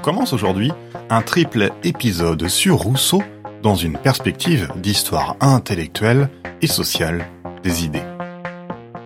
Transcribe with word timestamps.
commence 0.00 0.32
aujourd'hui 0.32 0.72
un 1.10 1.22
triple 1.22 1.70
épisode 1.84 2.48
sur 2.48 2.76
Rousseau 2.76 3.22
dans 3.62 3.74
une 3.74 3.98
perspective 3.98 4.72
d'histoire 4.76 5.36
intellectuelle 5.40 6.30
et 6.62 6.66
sociale 6.66 7.26
des 7.62 7.84
idées. 7.84 8.02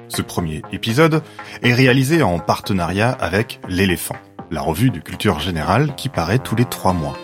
Ce 0.09 0.23
premier 0.23 0.63
épisode 0.73 1.23
est 1.63 1.75
réalisé 1.75 2.23
en 2.23 2.39
partenariat 2.39 3.11
avec 3.11 3.61
L'éléphant, 3.69 4.17
la 4.51 4.61
revue 4.61 4.91
de 4.91 5.01
culture 5.01 5.41
générale 5.41 5.95
qui 5.97 6.09
paraît 6.09 6.39
tous 6.39 6.55
les 6.55 6.65
trois 6.65 6.93
mois. 6.93 7.19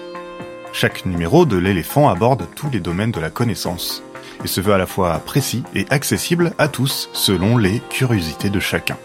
Chaque 0.73 1.07
numéro 1.07 1.47
de 1.47 1.57
l'éléphant 1.57 2.09
aborde 2.09 2.47
tous 2.57 2.71
les 2.71 2.81
domaines 2.81 3.13
de 3.13 3.21
la 3.21 3.31
connaissance 3.31 4.03
et 4.45 4.49
se 4.49 4.61
veut 4.61 4.75
à 4.75 4.79
la 4.79 4.87
fois 4.87 5.19
précis 5.21 5.63
et 5.75 5.87
accessible 5.91 6.53
à 6.59 6.69
tous 6.69 7.09
selon 7.13 7.57
les 7.57 7.81
curiosités 7.91 8.51
de 8.51 8.61
chacun. 8.61 8.97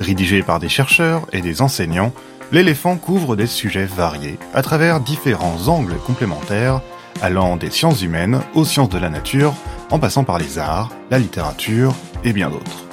Rédigé 0.00 0.42
par 0.42 0.58
des 0.58 0.68
chercheurs 0.68 1.26
et 1.32 1.40
des 1.40 1.62
enseignants, 1.62 2.12
l'éléphant 2.52 2.96
couvre 2.96 3.36
des 3.36 3.46
sujets 3.46 3.86
variés 3.86 4.38
à 4.54 4.62
travers 4.62 5.00
différents 5.00 5.68
angles 5.68 5.96
complémentaires 6.06 6.80
allant 7.22 7.56
des 7.56 7.70
sciences 7.70 8.02
humaines 8.02 8.40
aux 8.54 8.64
sciences 8.64 8.88
de 8.88 8.98
la 8.98 9.10
nature 9.10 9.54
en 9.90 9.98
passant 9.98 10.24
par 10.24 10.38
les 10.38 10.58
arts, 10.58 10.90
la 11.10 11.18
littérature 11.18 11.94
et 12.24 12.32
bien 12.32 12.50
d'autres. 12.50 12.84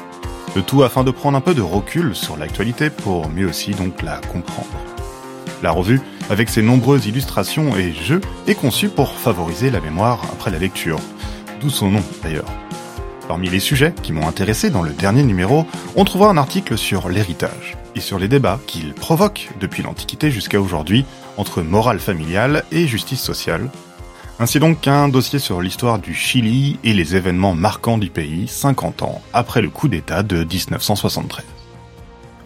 Le 0.55 0.61
tout 0.61 0.83
afin 0.83 1.03
de 1.03 1.11
prendre 1.11 1.37
un 1.37 1.41
peu 1.41 1.55
de 1.55 1.61
recul 1.61 2.15
sur 2.15 2.37
l'actualité 2.37 2.89
pour 2.89 3.29
mieux 3.29 3.47
aussi 3.47 3.71
donc 3.71 4.01
la 4.01 4.17
comprendre. 4.17 4.69
La 5.63 5.71
revue, 5.71 6.01
avec 6.29 6.49
ses 6.49 6.61
nombreuses 6.61 7.07
illustrations 7.07 7.75
et 7.75 7.91
jeux, 7.91 8.21
est 8.47 8.55
conçue 8.55 8.89
pour 8.89 9.13
favoriser 9.13 9.71
la 9.71 9.79
mémoire 9.79 10.21
après 10.31 10.51
la 10.51 10.59
lecture, 10.59 10.99
d'où 11.61 11.69
son 11.69 11.89
nom 11.89 12.03
d'ailleurs. 12.21 12.51
Parmi 13.27 13.49
les 13.49 13.59
sujets 13.59 13.93
qui 14.03 14.11
m'ont 14.11 14.27
intéressé 14.27 14.69
dans 14.69 14.81
le 14.81 14.91
dernier 14.91 15.23
numéro, 15.23 15.65
on 15.95 16.03
trouvera 16.03 16.29
un 16.29 16.37
article 16.37 16.77
sur 16.77 17.09
l'héritage 17.09 17.77
et 17.95 18.01
sur 18.01 18.19
les 18.19 18.27
débats 18.27 18.59
qu'il 18.67 18.93
provoque 18.93 19.49
depuis 19.59 19.83
l'Antiquité 19.83 20.29
jusqu'à 20.29 20.59
aujourd'hui 20.59 21.05
entre 21.37 21.61
morale 21.61 21.99
familiale 21.99 22.63
et 22.71 22.87
justice 22.87 23.21
sociale. 23.21 23.69
Ainsi 24.39 24.59
donc 24.59 24.81
qu'un 24.81 25.07
dossier 25.07 25.39
sur 25.39 25.61
l'histoire 25.61 25.99
du 25.99 26.13
Chili 26.13 26.79
et 26.83 26.93
les 26.93 27.15
événements 27.15 27.55
marquants 27.55 27.97
du 27.97 28.09
pays 28.09 28.47
50 28.47 29.03
ans 29.03 29.21
après 29.31 29.61
le 29.61 29.69
coup 29.69 29.87
d'État 29.87 30.23
de 30.23 30.43
1973. 30.43 31.45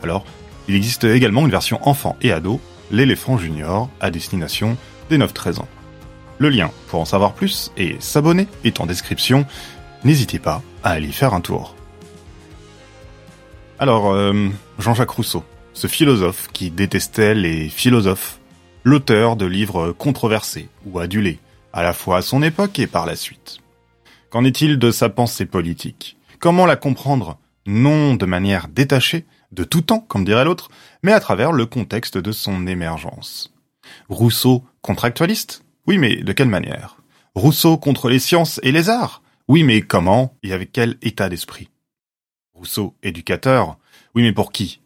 Alors, 0.03 0.25
il 0.67 0.75
existe 0.75 1.05
également 1.05 1.45
une 1.45 1.52
version 1.52 1.80
enfant 1.88 2.17
et 2.22 2.31
ado 2.31 2.59
l'éléphant 2.92 3.38
junior 3.38 3.89
à 4.00 4.11
destination 4.11 4.78
des 5.09 5.17
9-13 5.17 5.59
ans. 5.59 5.67
Le 6.39 6.50
lien 6.50 6.70
pour 6.88 7.00
en 7.00 7.05
savoir 7.05 7.33
plus 7.33 7.72
et 7.78 7.95
s'abonner 8.00 8.48
est 8.64 8.80
en 8.80 8.86
description. 8.86 9.45
N'hésitez 10.03 10.40
pas 10.40 10.62
à 10.84 10.92
aller 10.92 11.12
faire 11.12 11.34
un 11.34 11.42
tour. 11.42 11.76
Alors, 13.80 14.12
euh, 14.12 14.50
Jean-Jacques 14.80 15.09
Rousseau, 15.12 15.44
ce 15.73 15.88
philosophe 15.88 16.48
qui 16.54 16.72
détestait 16.72 17.36
les 17.36 17.70
philosophes, 17.70 18.39
l'auteur 18.84 19.36
de 19.36 19.45
livres 19.45 19.92
controversés 19.92 20.70
ou 20.86 21.00
adulés, 21.00 21.39
à 21.73 21.84
la 21.84 21.94
fois 21.94 22.17
à 22.17 22.22
son 22.22 22.42
époque 22.42 22.80
et 22.80 22.88
par 22.88 23.06
la 23.06 23.16
suite. 23.16 23.59
Qu'en 24.30 24.45
est-il 24.45 24.80
de 24.80 24.92
sa 24.92 25.09
pensée 25.09 25.45
politique? 25.45 26.17
Comment 26.39 26.66
la 26.66 26.76
comprendre? 26.76 27.38
Non 27.66 28.16
de 28.16 28.26
manière 28.26 28.67
détachée, 28.67 29.26
de 29.52 29.64
tout 29.64 29.82
temps, 29.82 30.06
comme 30.08 30.26
dirait 30.26 30.45
l'autre, 30.45 30.70
mais 31.04 31.11
à 31.11 31.20
travers 31.20 31.52
le 31.52 31.66
contexte 31.66 32.17
de 32.17 32.32
son 32.32 32.66
émergence. 32.66 33.54
Rousseau 34.09 34.64
contractualiste? 34.82 35.64
Oui, 35.86 35.98
mais 35.98 36.17
de 36.17 36.34
quelle 36.34 36.50
manière? 36.50 36.98
Rousseau 37.36 37.78
contre 37.78 38.09
les 38.09 38.20
sciences 38.20 38.59
et 38.64 38.72
les 38.72 38.89
arts? 38.89 39.22
Oui, 39.50 39.64
mais 39.64 39.81
comment 39.81 40.36
et 40.44 40.52
avec 40.52 40.73
quel 40.73 40.98
état 41.02 41.30
d'esprit? 41.30 41.70
Rousseau 42.53 42.95
éducateur. 43.02 43.78
Oui, 44.14 44.23
mais 44.23 44.34
pour 44.34 44.52
qui? 44.52 44.81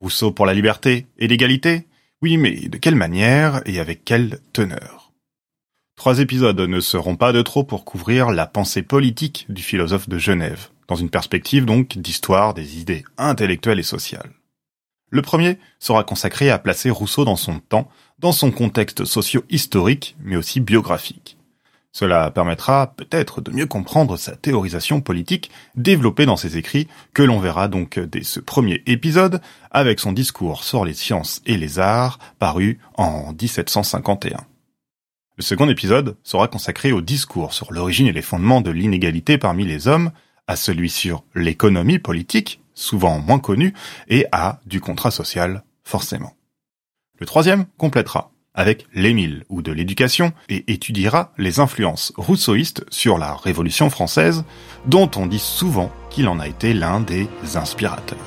Rousseau 0.00 0.32
pour 0.32 0.46
la 0.46 0.54
liberté 0.54 1.06
et 1.18 1.28
l'égalité? 1.28 1.86
Oui, 2.22 2.38
mais 2.38 2.68
de 2.68 2.78
quelle 2.78 2.94
manière 2.94 3.60
et 3.66 3.78
avec 3.78 4.06
quelle 4.06 4.40
teneur? 4.54 5.12
Trois 5.94 6.20
épisodes 6.20 6.58
ne 6.58 6.80
seront 6.80 7.16
pas 7.16 7.32
de 7.32 7.42
trop 7.42 7.64
pour 7.64 7.84
couvrir 7.84 8.30
la 8.30 8.46
pensée 8.46 8.82
politique 8.82 9.44
du 9.50 9.62
philosophe 9.62 10.08
de 10.08 10.16
Genève, 10.16 10.68
dans 10.86 10.96
une 10.96 11.10
perspective 11.10 11.66
donc 11.66 11.98
d'histoire 11.98 12.54
des 12.54 12.80
idées 12.80 13.04
intellectuelles 13.18 13.80
et 13.80 13.82
sociales. 13.82 14.32
Le 15.10 15.20
premier 15.20 15.58
sera 15.80 16.02
consacré 16.02 16.50
à 16.50 16.58
placer 16.58 16.88
Rousseau 16.88 17.26
dans 17.26 17.36
son 17.36 17.60
temps, 17.60 17.90
dans 18.20 18.32
son 18.32 18.52
contexte 18.52 19.04
socio-historique, 19.04 20.16
mais 20.20 20.36
aussi 20.36 20.60
biographique. 20.60 21.37
Cela 21.92 22.30
permettra 22.30 22.94
peut-être 22.94 23.40
de 23.40 23.50
mieux 23.50 23.66
comprendre 23.66 24.16
sa 24.16 24.36
théorisation 24.36 25.00
politique 25.00 25.50
développée 25.74 26.26
dans 26.26 26.36
ses 26.36 26.56
écrits, 26.56 26.86
que 27.14 27.22
l'on 27.22 27.40
verra 27.40 27.68
donc 27.68 27.98
dès 27.98 28.22
ce 28.22 28.40
premier 28.40 28.82
épisode, 28.86 29.40
avec 29.70 29.98
son 29.98 30.12
discours 30.12 30.64
sur 30.64 30.84
les 30.84 30.94
sciences 30.94 31.40
et 31.46 31.56
les 31.56 31.78
arts, 31.78 32.18
paru 32.38 32.78
en 32.96 33.32
1751. 33.32 34.46
Le 35.36 35.42
second 35.42 35.68
épisode 35.68 36.16
sera 36.24 36.48
consacré 36.48 36.92
au 36.92 37.00
discours 37.00 37.54
sur 37.54 37.72
l'origine 37.72 38.08
et 38.08 38.12
les 38.12 38.22
fondements 38.22 38.60
de 38.60 38.70
l'inégalité 38.70 39.38
parmi 39.38 39.64
les 39.64 39.88
hommes, 39.88 40.10
à 40.46 40.56
celui 40.56 40.90
sur 40.90 41.24
l'économie 41.34 41.98
politique, 41.98 42.60
souvent 42.74 43.20
moins 43.20 43.38
connu, 43.38 43.72
et 44.08 44.26
à 44.32 44.60
du 44.66 44.80
contrat 44.80 45.10
social, 45.10 45.62
forcément. 45.84 46.34
Le 47.18 47.26
troisième 47.26 47.66
complétera 47.76 48.32
avec 48.58 48.86
l'Émile 48.92 49.44
ou 49.48 49.62
de 49.62 49.70
l'éducation 49.70 50.32
et 50.48 50.64
étudiera 50.66 51.30
les 51.38 51.60
influences 51.60 52.12
rousseauistes 52.16 52.84
sur 52.90 53.16
la 53.16 53.34
Révolution 53.34 53.88
française, 53.88 54.44
dont 54.84 55.08
on 55.14 55.26
dit 55.26 55.38
souvent 55.38 55.92
qu'il 56.10 56.28
en 56.28 56.40
a 56.40 56.48
été 56.48 56.74
l'un 56.74 57.00
des 57.00 57.28
inspirateurs. 57.54 58.18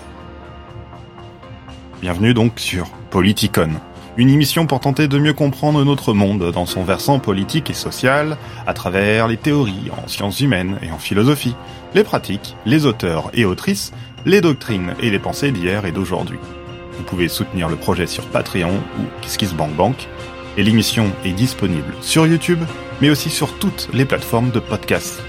Bienvenue 2.02 2.34
donc 2.34 2.62
sur 2.62 2.90
Politicon, 3.10 3.72
une 4.16 4.30
émission 4.30 4.68
pour 4.68 4.80
tenter 4.80 5.10
de 5.10 5.20
mieux 5.20 5.34
comprendre 5.34 5.84
notre 5.84 6.14
monde 6.14 6.50
dans 6.54 6.66
son 6.66 6.86
versant 6.86 7.20
politique 7.20 7.70
et 7.70 7.74
social, 7.74 8.38
à 8.66 8.74
travers 8.74 9.28
les 9.28 9.38
théories 9.38 9.92
en 9.92 10.08
sciences 10.08 10.40
humaines 10.40 10.80
et 10.82 10.92
en 10.92 10.98
philosophie, 10.98 11.56
les 11.94 12.06
pratiques, 12.06 12.56
les 12.66 12.86
auteurs 12.86 13.32
et 13.34 13.44
autrices, 13.44 13.92
les 14.26 14.40
doctrines 14.40 14.96
et 15.02 15.10
les 15.10 15.20
pensées 15.20 15.52
d'hier 15.52 15.86
et 15.86 15.92
d'aujourd'hui. 15.92 16.40
Vous 17.02 17.08
pouvez 17.08 17.30
soutenir 17.30 17.68
le 17.68 17.78
projet 17.78 18.06
sur 18.06 18.24
Patreon 18.28 18.76
ou 19.00 19.24
KissKissBankBank, 19.24 20.08
et 20.56 20.62
l'émission 20.62 21.12
est 21.26 21.32
disponible 21.32 21.96
sur 22.00 22.28
YouTube, 22.28 22.60
mais 23.02 23.10
aussi 23.10 23.32
sur 23.32 23.58
toutes 23.58 23.90
les 23.92 24.06
plateformes 24.06 24.52
de 24.52 24.60
podcast. 24.60 25.20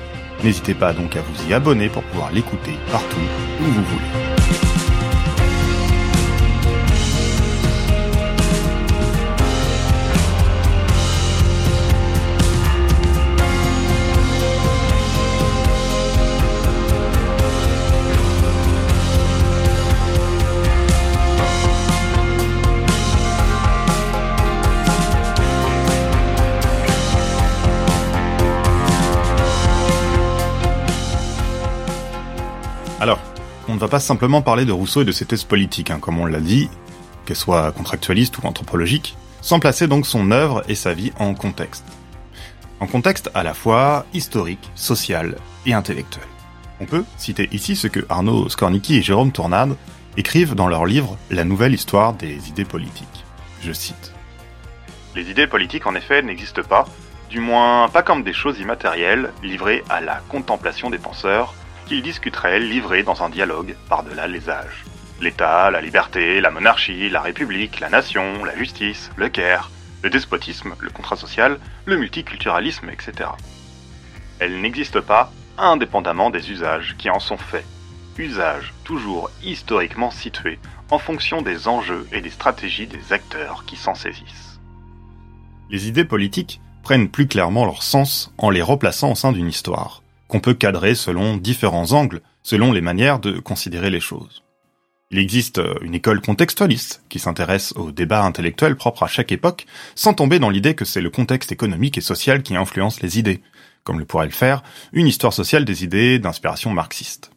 N'hésitez 0.44 0.74
pas 0.74 0.92
donc 0.92 1.16
à 1.16 1.22
vous 1.22 1.48
y 1.48 1.54
abonner 1.54 1.88
pour 1.88 2.02
pouvoir 2.02 2.30
l'écouter 2.30 2.72
partout 2.90 3.16
où 3.62 3.64
vous 3.64 3.84
voulez. 3.84 4.71
Va 33.82 33.88
pas 33.88 34.00
simplement 34.00 34.42
parler 34.42 34.64
de 34.64 34.70
Rousseau 34.70 35.02
et 35.02 35.04
de 35.04 35.10
ses 35.10 35.26
thèses 35.26 35.42
politiques, 35.42 35.90
hein, 35.90 35.98
comme 36.00 36.20
on 36.20 36.26
l'a 36.26 36.38
dit, 36.38 36.70
qu'elles 37.26 37.36
soient 37.36 37.72
contractualistes 37.72 38.38
ou 38.38 38.46
anthropologiques, 38.46 39.16
sans 39.40 39.58
placer 39.58 39.88
donc 39.88 40.06
son 40.06 40.30
œuvre 40.30 40.62
et 40.68 40.76
sa 40.76 40.94
vie 40.94 41.12
en 41.18 41.34
contexte. 41.34 41.84
En 42.78 42.86
contexte 42.86 43.32
à 43.34 43.42
la 43.42 43.54
fois 43.54 44.06
historique, 44.14 44.70
social 44.76 45.36
et 45.66 45.74
intellectuel. 45.74 46.24
On 46.80 46.84
peut 46.84 47.04
citer 47.16 47.48
ici 47.50 47.74
ce 47.74 47.88
que 47.88 48.06
Arnaud 48.08 48.48
Skornicki 48.48 48.96
et 48.96 49.02
Jérôme 49.02 49.32
Tournade 49.32 49.76
écrivent 50.16 50.54
dans 50.54 50.68
leur 50.68 50.86
livre 50.86 51.18
La 51.30 51.44
nouvelle 51.44 51.74
histoire 51.74 52.12
des 52.12 52.48
idées 52.48 52.64
politiques. 52.64 53.24
Je 53.62 53.72
cite. 53.72 54.12
Les 55.16 55.28
idées 55.28 55.48
politiques 55.48 55.88
en 55.88 55.96
effet 55.96 56.22
n'existent 56.22 56.62
pas, 56.62 56.86
du 57.30 57.40
moins 57.40 57.88
pas 57.88 58.02
comme 58.02 58.22
des 58.22 58.32
choses 58.32 58.60
immatérielles 58.60 59.32
livrées 59.42 59.82
à 59.88 60.00
la 60.00 60.20
contemplation 60.28 60.88
des 60.88 60.98
penseurs, 60.98 61.54
qu'ils 61.86 62.02
discuteraient 62.02 62.60
livrés 62.60 63.02
dans 63.02 63.22
un 63.22 63.30
dialogue 63.30 63.76
par-delà 63.88 64.26
les 64.26 64.48
âges. 64.48 64.84
L'État, 65.20 65.70
la 65.70 65.80
liberté, 65.80 66.40
la 66.40 66.50
monarchie, 66.50 67.08
la 67.08 67.20
République, 67.20 67.80
la 67.80 67.88
nation, 67.88 68.44
la 68.44 68.56
justice, 68.56 69.10
le 69.16 69.28
Caire, 69.28 69.70
le 70.02 70.10
despotisme, 70.10 70.74
le 70.80 70.90
contrat 70.90 71.16
social, 71.16 71.58
le 71.84 71.96
multiculturalisme, 71.96 72.90
etc. 72.90 73.30
Elles 74.38 74.60
n'existent 74.60 75.02
pas 75.02 75.32
indépendamment 75.58 76.30
des 76.30 76.50
usages 76.50 76.96
qui 76.98 77.08
en 77.10 77.20
sont 77.20 77.36
faits, 77.36 77.66
usages 78.18 78.72
toujours 78.84 79.30
historiquement 79.42 80.10
situés 80.10 80.58
en 80.90 80.98
fonction 80.98 81.40
des 81.40 81.68
enjeux 81.68 82.06
et 82.12 82.20
des 82.20 82.30
stratégies 82.30 82.86
des 82.86 83.12
acteurs 83.12 83.64
qui 83.64 83.76
s'en 83.76 83.94
saisissent. 83.94 84.60
Les 85.70 85.88
idées 85.88 86.04
politiques 86.04 86.60
prennent 86.82 87.08
plus 87.08 87.28
clairement 87.28 87.64
leur 87.64 87.82
sens 87.82 88.34
en 88.38 88.50
les 88.50 88.60
replaçant 88.60 89.12
au 89.12 89.14
sein 89.14 89.32
d'une 89.32 89.48
histoire 89.48 90.01
qu'on 90.32 90.40
peut 90.40 90.54
cadrer 90.54 90.94
selon 90.94 91.36
différents 91.36 91.92
angles, 91.92 92.22
selon 92.42 92.72
les 92.72 92.80
manières 92.80 93.18
de 93.18 93.38
considérer 93.38 93.90
les 93.90 94.00
choses. 94.00 94.42
Il 95.10 95.18
existe 95.18 95.58
euh, 95.58 95.74
une 95.82 95.94
école 95.94 96.22
contextualiste 96.22 97.04
qui 97.10 97.18
s'intéresse 97.18 97.74
aux 97.76 97.92
débats 97.92 98.24
intellectuels 98.24 98.76
propres 98.76 99.02
à 99.02 99.08
chaque 99.08 99.30
époque, 99.30 99.66
sans 99.94 100.14
tomber 100.14 100.38
dans 100.38 100.48
l'idée 100.48 100.74
que 100.74 100.86
c'est 100.86 101.02
le 101.02 101.10
contexte 101.10 101.52
économique 101.52 101.98
et 101.98 102.00
social 102.00 102.42
qui 102.42 102.56
influence 102.56 103.02
les 103.02 103.18
idées, 103.18 103.42
comme 103.84 103.98
le 103.98 104.06
pourrait 104.06 104.24
le 104.24 104.32
faire 104.32 104.62
une 104.94 105.06
histoire 105.06 105.34
sociale 105.34 105.66
des 105.66 105.84
idées 105.84 106.18
d'inspiration 106.18 106.70
marxiste. 106.70 107.30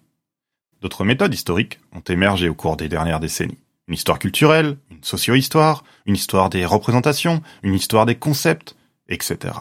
D'autres 0.80 1.04
méthodes 1.04 1.34
historiques 1.34 1.82
ont 1.92 2.00
émergé 2.00 2.48
au 2.48 2.56
cours 2.56 2.78
des 2.78 2.88
dernières 2.88 3.20
décennies. 3.20 3.60
Une 3.90 3.96
histoire 3.96 4.20
culturelle, 4.20 4.78
une 4.90 5.04
socio-histoire, 5.04 5.84
une 6.06 6.16
histoire 6.16 6.50
des 6.50 6.66
représentations, 6.66 7.42
une 7.62 7.74
histoire 7.74 8.06
des 8.06 8.16
concepts, 8.16 8.78
etc. 9.10 9.54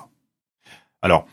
Alors, 1.02 1.26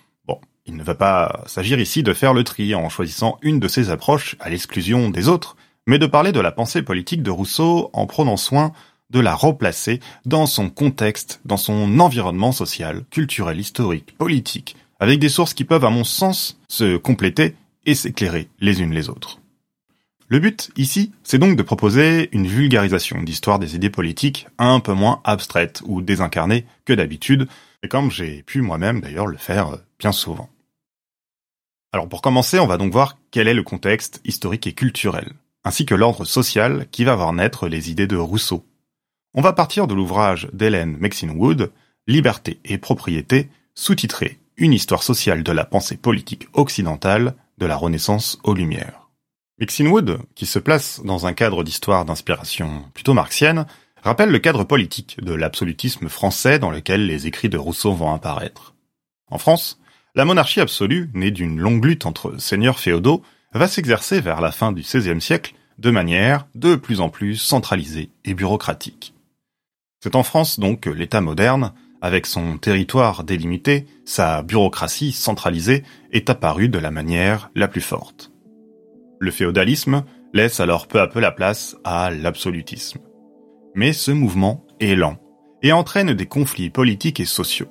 il 0.66 0.76
ne 0.76 0.84
va 0.84 0.96
pas 0.96 1.44
s'agir 1.48 1.80
ici 1.80 2.04
de 2.04 2.14
faire 2.14 2.34
le 2.34 2.44
tri 2.44 2.76
en 2.76 2.90
choisissant 2.90 3.38
une 3.42 3.60
de 3.60 3.68
ces 3.68 3.90
approches 3.90 4.36
à 4.40 4.50
l'exclusion 4.50 5.10
des 5.10 5.28
autres, 5.28 5.56
mais 5.88 6.00
de 6.00 6.06
parler 6.06 6.32
de 6.32 6.40
la 6.40 6.52
pensée 6.52 6.84
politique 6.84 7.24
de 7.24 7.32
Rousseau 7.32 7.90
en 7.94 8.06
prenant 8.06 8.38
soin 8.38 8.72
de 9.10 9.20
la 9.20 9.36
replacer 9.36 10.00
dans 10.26 10.46
son 10.46 10.70
contexte, 10.70 11.42
dans 11.46 11.58
son 11.58 12.00
environnement 12.00 12.52
social, 12.52 13.04
culturel, 13.10 13.60
historique, 13.60 14.16
politique, 14.18 14.76
avec 15.00 15.20
des 15.20 15.30
sources 15.30 15.54
qui 15.54 15.66
peuvent, 15.66 15.84
à 15.84 15.90
mon 15.90 16.04
sens, 16.04 16.60
se 16.68 16.96
compléter 16.96 17.56
et 17.86 17.96
s'éclairer 17.96 18.48
les 18.60 18.82
unes 18.82 18.94
les 18.94 19.10
autres. 19.10 19.40
Le 20.28 20.40
but, 20.40 20.72
ici, 20.78 21.12
c'est 21.24 21.40
donc 21.40 21.58
de 21.58 21.64
proposer 21.64 22.30
une 22.32 22.48
vulgarisation 22.48 23.22
d'histoire 23.22 23.60
des 23.60 23.76
idées 23.76 23.90
politiques 23.90 24.48
un 24.58 24.80
peu 24.80 24.94
moins 24.94 25.20
abstraite 25.26 25.82
ou 25.86 26.02
désincarnée 26.02 26.66
que 26.86 26.94
d'habitude, 26.94 27.50
et 27.84 27.88
comme 27.88 28.12
j'ai 28.12 28.44
pu 28.44 28.62
moi-même 28.62 29.02
d'ailleurs 29.02 29.28
le 29.28 29.38
faire 29.38 29.78
bien 30.00 30.12
souvent. 30.12 30.50
Alors 31.92 32.08
pour 32.08 32.22
commencer, 32.22 32.60
on 32.60 32.68
va 32.68 32.78
donc 32.78 32.94
voir 32.94 33.18
quel 33.32 33.48
est 33.48 33.54
le 33.54 33.64
contexte 33.64 34.22
historique 34.24 34.68
et 34.68 34.74
culturel, 34.74 35.34
ainsi 35.64 35.86
que 35.86 35.96
l'ordre 35.96 36.26
social 36.26 36.88
qui 36.92 37.04
va 37.04 37.16
voir 37.16 37.34
naître 37.34 37.68
les 37.68 37.92
idées 37.92 38.08
de 38.08 38.18
Rousseau. 38.18 38.66
On 39.34 39.42
va 39.42 39.54
partir 39.54 39.88
de 39.88 39.94
l'ouvrage 39.94 40.50
d'Hélène 40.54 40.98
Maxine 40.98 41.32
Wood, 41.32 41.72
Liberté 42.08 42.60
et 42.66 42.78
propriété, 42.78 43.50
sous-titré 43.76 44.40
Une 44.58 44.74
histoire 44.74 45.04
sociale 45.04 45.44
de 45.44 45.52
la 45.52 45.66
pensée 45.66 45.98
politique 45.98 46.48
occidentale 46.54 47.36
de 47.58 47.66
la 47.66 47.76
Renaissance 47.76 48.40
aux 48.44 48.54
Lumières. 48.54 49.10
Maxine 49.60 49.88
Wood, 49.88 50.20
qui 50.34 50.46
se 50.46 50.60
place 50.60 51.02
dans 51.04 51.28
un 51.28 51.34
cadre 51.34 51.64
d'histoire 51.64 52.06
d'inspiration 52.06 52.86
plutôt 52.94 53.14
marxienne, 53.14 53.66
rappelle 54.04 54.32
le 54.32 54.40
cadre 54.40 54.64
politique 54.64 55.18
de 55.22 55.34
l'absolutisme 55.34 56.10
français 56.10 56.60
dans 56.60 56.72
lequel 56.72 57.06
les 57.06 57.28
écrits 57.28 57.50
de 57.50 57.58
Rousseau 57.58 57.94
vont 57.94 58.14
apparaître. 58.14 58.74
En 59.30 59.38
France, 59.38 59.80
la 60.16 60.26
monarchie 60.26 60.60
absolue, 60.60 61.10
née 61.14 61.32
d'une 61.32 61.60
longue 61.60 61.86
lutte 61.86 62.06
entre 62.06 62.40
seigneurs 62.40 62.80
féodaux, 62.80 63.22
va 63.54 63.68
s'exercer 63.68 64.22
vers 64.22 64.42
la 64.42 64.52
fin 64.52 64.72
du 64.72 64.82
XVIe 64.82 65.22
siècle 65.22 65.54
de 65.78 65.92
manière 65.92 66.48
de 66.56 66.76
plus 66.76 67.02
en 67.02 67.10
plus 67.10 67.36
centralisée 67.36 68.10
et 68.26 68.34
bureaucratique. 68.34 69.14
C'est 70.00 70.16
en 70.16 70.24
France 70.24 70.60
donc 70.60 70.82
que 70.82 70.90
l'État 70.90 71.22
moderne, 71.22 71.74
avec 72.02 72.26
son 72.26 72.58
territoire 72.58 73.24
délimité, 73.24 73.86
sa 74.06 74.42
bureaucratie 74.42 75.12
centralisée, 75.12 75.84
est 76.12 76.30
apparu 76.30 76.70
de 76.70 76.80
la 76.80 76.92
manière 76.92 77.52
la 77.56 77.68
plus 77.68 77.82
forte. 77.82 78.32
Le 79.20 79.32
féodalisme 79.32 80.04
laisse 80.34 80.60
alors 80.60 80.88
peu 80.88 81.00
à 81.00 81.08
peu 81.08 81.20
la 81.20 81.32
place 81.32 81.78
à 81.84 82.10
l'absolutisme. 82.10 83.00
Mais 83.76 83.94
ce 83.94 84.12
mouvement 84.12 84.66
est 84.80 84.96
lent 84.96 85.18
et 85.64 85.72
entraîne 85.72 86.14
des 86.14 86.26
conflits 86.26 86.70
politiques 86.70 87.20
et 87.20 87.26
sociaux. 87.26 87.70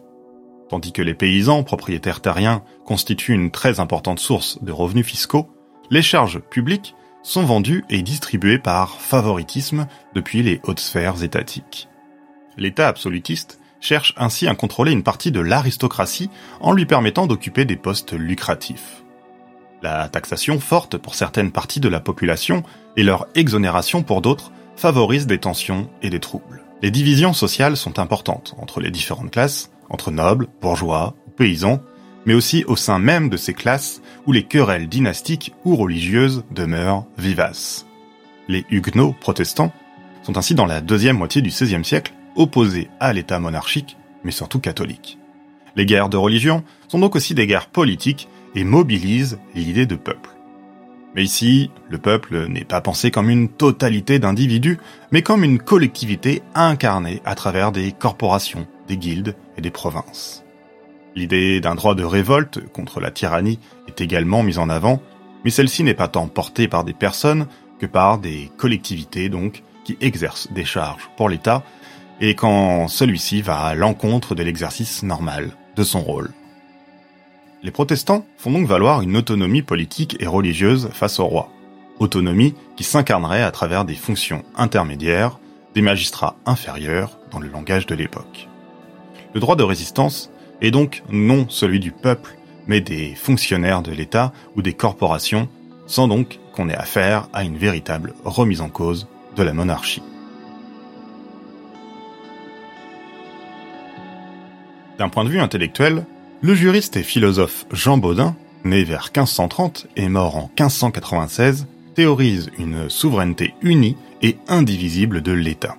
Tandis 0.68 0.92
que 0.92 1.02
les 1.02 1.14
paysans 1.14 1.64
propriétaires 1.64 2.20
terriens 2.20 2.62
constituent 2.86 3.34
une 3.34 3.50
très 3.50 3.80
importante 3.80 4.20
source 4.20 4.62
de 4.62 4.70
revenus 4.70 5.06
fiscaux, 5.06 5.48
les 5.90 6.02
charges 6.02 6.38
publiques 6.38 6.94
sont 7.22 7.44
vendues 7.44 7.84
et 7.90 8.02
distribuées 8.02 8.58
par 8.58 9.00
favoritisme 9.00 9.86
depuis 10.14 10.42
les 10.42 10.60
hautes 10.62 10.80
sphères 10.80 11.22
étatiques. 11.22 11.88
L'État 12.56 12.88
absolutiste 12.88 13.60
cherche 13.80 14.14
ainsi 14.16 14.46
à 14.46 14.54
contrôler 14.54 14.92
une 14.92 15.02
partie 15.02 15.32
de 15.32 15.40
l'aristocratie 15.40 16.30
en 16.60 16.72
lui 16.72 16.86
permettant 16.86 17.26
d'occuper 17.26 17.64
des 17.64 17.76
postes 17.76 18.12
lucratifs. 18.12 19.02
La 19.82 20.08
taxation 20.08 20.60
forte 20.60 20.98
pour 20.98 21.14
certaines 21.14 21.52
parties 21.52 21.80
de 21.80 21.88
la 21.88 22.00
population 22.00 22.62
et 22.96 23.02
leur 23.02 23.26
exonération 23.34 24.02
pour 24.02 24.20
d'autres 24.20 24.52
favorisent 24.80 25.26
des 25.26 25.38
tensions 25.38 25.90
et 26.02 26.08
des 26.08 26.20
troubles. 26.20 26.62
Les 26.80 26.90
divisions 26.90 27.34
sociales 27.34 27.76
sont 27.76 27.98
importantes 27.98 28.54
entre 28.58 28.80
les 28.80 28.90
différentes 28.90 29.30
classes, 29.30 29.70
entre 29.90 30.10
nobles, 30.10 30.48
bourgeois, 30.62 31.14
paysans, 31.36 31.80
mais 32.24 32.32
aussi 32.32 32.64
au 32.64 32.76
sein 32.76 32.98
même 32.98 33.28
de 33.28 33.36
ces 33.36 33.52
classes 33.52 34.00
où 34.26 34.32
les 34.32 34.44
querelles 34.44 34.88
dynastiques 34.88 35.52
ou 35.66 35.76
religieuses 35.76 36.44
demeurent 36.50 37.04
vivaces. 37.18 37.86
Les 38.48 38.64
huguenots 38.70 39.14
protestants 39.20 39.72
sont 40.22 40.38
ainsi 40.38 40.54
dans 40.54 40.66
la 40.66 40.80
deuxième 40.80 41.18
moitié 41.18 41.42
du 41.42 41.50
XVIe 41.50 41.84
siècle 41.84 42.14
opposés 42.34 42.88
à 43.00 43.12
l'État 43.12 43.38
monarchique, 43.38 43.98
mais 44.24 44.30
surtout 44.30 44.60
catholique. 44.60 45.18
Les 45.76 45.84
guerres 45.84 46.08
de 46.08 46.16
religion 46.16 46.64
sont 46.88 46.98
donc 46.98 47.16
aussi 47.16 47.34
des 47.34 47.46
guerres 47.46 47.68
politiques 47.68 48.28
et 48.54 48.64
mobilisent 48.64 49.38
l'idée 49.54 49.86
de 49.86 49.96
peuple. 49.96 50.30
Mais 51.14 51.24
ici, 51.24 51.70
le 51.88 51.98
peuple 51.98 52.46
n'est 52.46 52.64
pas 52.64 52.80
pensé 52.80 53.10
comme 53.10 53.30
une 53.30 53.48
totalité 53.48 54.18
d'individus, 54.18 54.78
mais 55.10 55.22
comme 55.22 55.42
une 55.42 55.58
collectivité 55.58 56.42
incarnée 56.54 57.20
à 57.24 57.34
travers 57.34 57.72
des 57.72 57.92
corporations, 57.92 58.66
des 58.86 58.96
guildes 58.96 59.34
et 59.56 59.60
des 59.60 59.70
provinces. 59.70 60.44
L'idée 61.16 61.60
d'un 61.60 61.74
droit 61.74 61.96
de 61.96 62.04
révolte 62.04 62.60
contre 62.72 63.00
la 63.00 63.10
tyrannie 63.10 63.58
est 63.88 64.00
également 64.00 64.44
mise 64.44 64.58
en 64.58 64.68
avant, 64.68 65.02
mais 65.44 65.50
celle-ci 65.50 65.82
n'est 65.82 65.94
pas 65.94 66.08
tant 66.08 66.28
portée 66.28 66.68
par 66.68 66.84
des 66.84 66.92
personnes 66.92 67.46
que 67.80 67.86
par 67.86 68.18
des 68.18 68.50
collectivités 68.56 69.28
donc 69.28 69.64
qui 69.84 69.96
exercent 70.00 70.52
des 70.52 70.64
charges 70.64 71.10
pour 71.16 71.28
l'État 71.28 71.64
et 72.20 72.34
quand 72.34 72.86
celui-ci 72.86 73.42
va 73.42 73.60
à 73.60 73.74
l'encontre 73.74 74.34
de 74.34 74.42
l'exercice 74.42 75.02
normal 75.02 75.50
de 75.76 75.82
son 75.82 76.00
rôle. 76.00 76.30
Les 77.62 77.70
protestants 77.70 78.24
font 78.38 78.50
donc 78.50 78.66
valoir 78.66 79.02
une 79.02 79.18
autonomie 79.18 79.60
politique 79.60 80.16
et 80.18 80.26
religieuse 80.26 80.88
face 80.92 81.20
au 81.20 81.26
roi, 81.26 81.50
autonomie 81.98 82.54
qui 82.74 82.84
s'incarnerait 82.84 83.42
à 83.42 83.50
travers 83.50 83.84
des 83.84 83.94
fonctions 83.94 84.44
intermédiaires, 84.56 85.38
des 85.74 85.82
magistrats 85.82 86.36
inférieurs 86.46 87.18
dans 87.30 87.38
le 87.38 87.48
langage 87.48 87.84
de 87.84 87.94
l'époque. 87.94 88.48
Le 89.34 89.40
droit 89.40 89.56
de 89.56 89.62
résistance 89.62 90.30
est 90.62 90.70
donc 90.70 91.02
non 91.10 91.46
celui 91.50 91.80
du 91.80 91.92
peuple, 91.92 92.38
mais 92.66 92.80
des 92.80 93.14
fonctionnaires 93.14 93.82
de 93.82 93.92
l'État 93.92 94.32
ou 94.56 94.62
des 94.62 94.72
corporations, 94.72 95.48
sans 95.86 96.08
donc 96.08 96.38
qu'on 96.54 96.70
ait 96.70 96.74
affaire 96.74 97.28
à 97.34 97.44
une 97.44 97.58
véritable 97.58 98.14
remise 98.24 98.62
en 98.62 98.70
cause 98.70 99.06
de 99.36 99.42
la 99.42 99.52
monarchie. 99.52 100.02
D'un 104.98 105.10
point 105.10 105.24
de 105.24 105.30
vue 105.30 105.40
intellectuel, 105.40 106.06
le 106.42 106.54
juriste 106.54 106.96
et 106.96 107.02
philosophe 107.02 107.66
Jean 107.70 107.98
Baudin, 107.98 108.34
né 108.64 108.82
vers 108.82 109.10
1530 109.14 109.88
et 109.96 110.08
mort 110.08 110.36
en 110.36 110.50
1596, 110.58 111.66
théorise 111.94 112.50
une 112.58 112.88
souveraineté 112.88 113.54
unie 113.60 113.96
et 114.22 114.38
indivisible 114.48 115.20
de 115.20 115.32
l'État. 115.32 115.76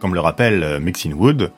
Comme 0.00 0.14
le 0.14 0.20
rappelle 0.20 0.80
Maxine 0.80 1.14
Wood, 1.14 1.52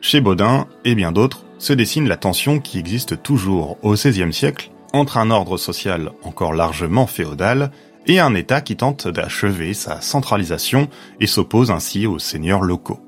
chez 0.00 0.20
Baudin 0.20 0.66
et 0.84 0.94
bien 0.94 1.12
d'autres 1.12 1.44
se 1.58 1.72
dessine 1.72 2.08
la 2.08 2.16
tension 2.16 2.58
qui 2.58 2.78
existe 2.78 3.22
toujours 3.22 3.78
au 3.82 3.92
XVIe 3.94 4.32
siècle 4.32 4.70
entre 4.92 5.16
un 5.16 5.30
ordre 5.30 5.56
social 5.56 6.12
encore 6.24 6.52
largement 6.52 7.06
féodal 7.06 7.70
et 8.06 8.18
un 8.18 8.34
État 8.34 8.60
qui 8.60 8.76
tente 8.76 9.08
d'achever 9.08 9.72
sa 9.72 10.00
centralisation 10.00 10.88
et 11.20 11.26
s'oppose 11.26 11.70
ainsi 11.70 12.06
aux 12.06 12.18
seigneurs 12.18 12.62
locaux. 12.62 13.00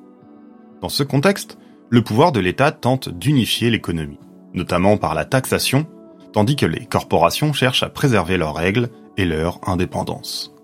Dans 0.80 0.88
ce 0.88 1.02
contexte, 1.02 1.58
le 1.90 2.02
pouvoir 2.02 2.32
de 2.32 2.40
l'État 2.40 2.72
tente 2.72 3.08
d'unifier 3.08 3.70
l'économie 3.70 4.18
notamment 4.54 4.96
par 4.96 5.14
la 5.14 5.24
taxation, 5.24 5.86
tandis 6.32 6.56
que 6.56 6.66
les 6.66 6.86
corporations 6.86 7.52
cherchent 7.52 7.82
à 7.82 7.88
préserver 7.88 8.36
leurs 8.36 8.54
règles 8.54 8.88
et 9.16 9.24
leur 9.24 9.60
indépendance. 9.68 10.54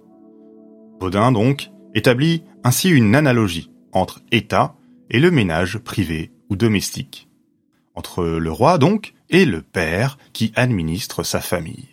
Baudin, 0.99 1.32
donc, 1.32 1.70
établit 1.94 2.44
ainsi 2.64 2.88
une 2.88 3.14
analogie 3.14 3.70
entre 3.92 4.20
État 4.32 4.75
et 5.11 5.18
le 5.18 5.30
ménage 5.30 5.78
privé 5.78 6.30
ou 6.49 6.56
domestique, 6.56 7.28
entre 7.94 8.25
le 8.25 8.52
roi 8.52 8.78
donc 8.78 9.14
et 9.28 9.44
le 9.44 9.62
père 9.62 10.18
qui 10.32 10.52
administre 10.56 11.23
sa 11.23 11.40
famille. 11.40 11.88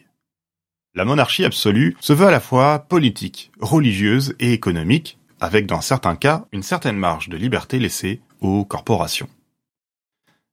La 0.96 1.06
monarchie 1.06 1.46
absolue 1.46 1.96
se 2.00 2.14
veut 2.14 2.28
à 2.28 2.32
la 2.32 2.40
fois 2.40 2.80
politique, 2.80 3.52
religieuse 3.60 4.36
et 4.40 4.54
économique, 4.54 5.20
avec 5.40 5.68
dans 5.68 5.82
certains 5.82 6.16
cas 6.16 6.46
une 6.52 6.64
certaine 6.64 6.98
marge 6.98 7.30
de 7.30 7.38
liberté 7.38 7.78
laissée 7.78 8.22
aux 8.42 8.66
corporations. 8.66 9.30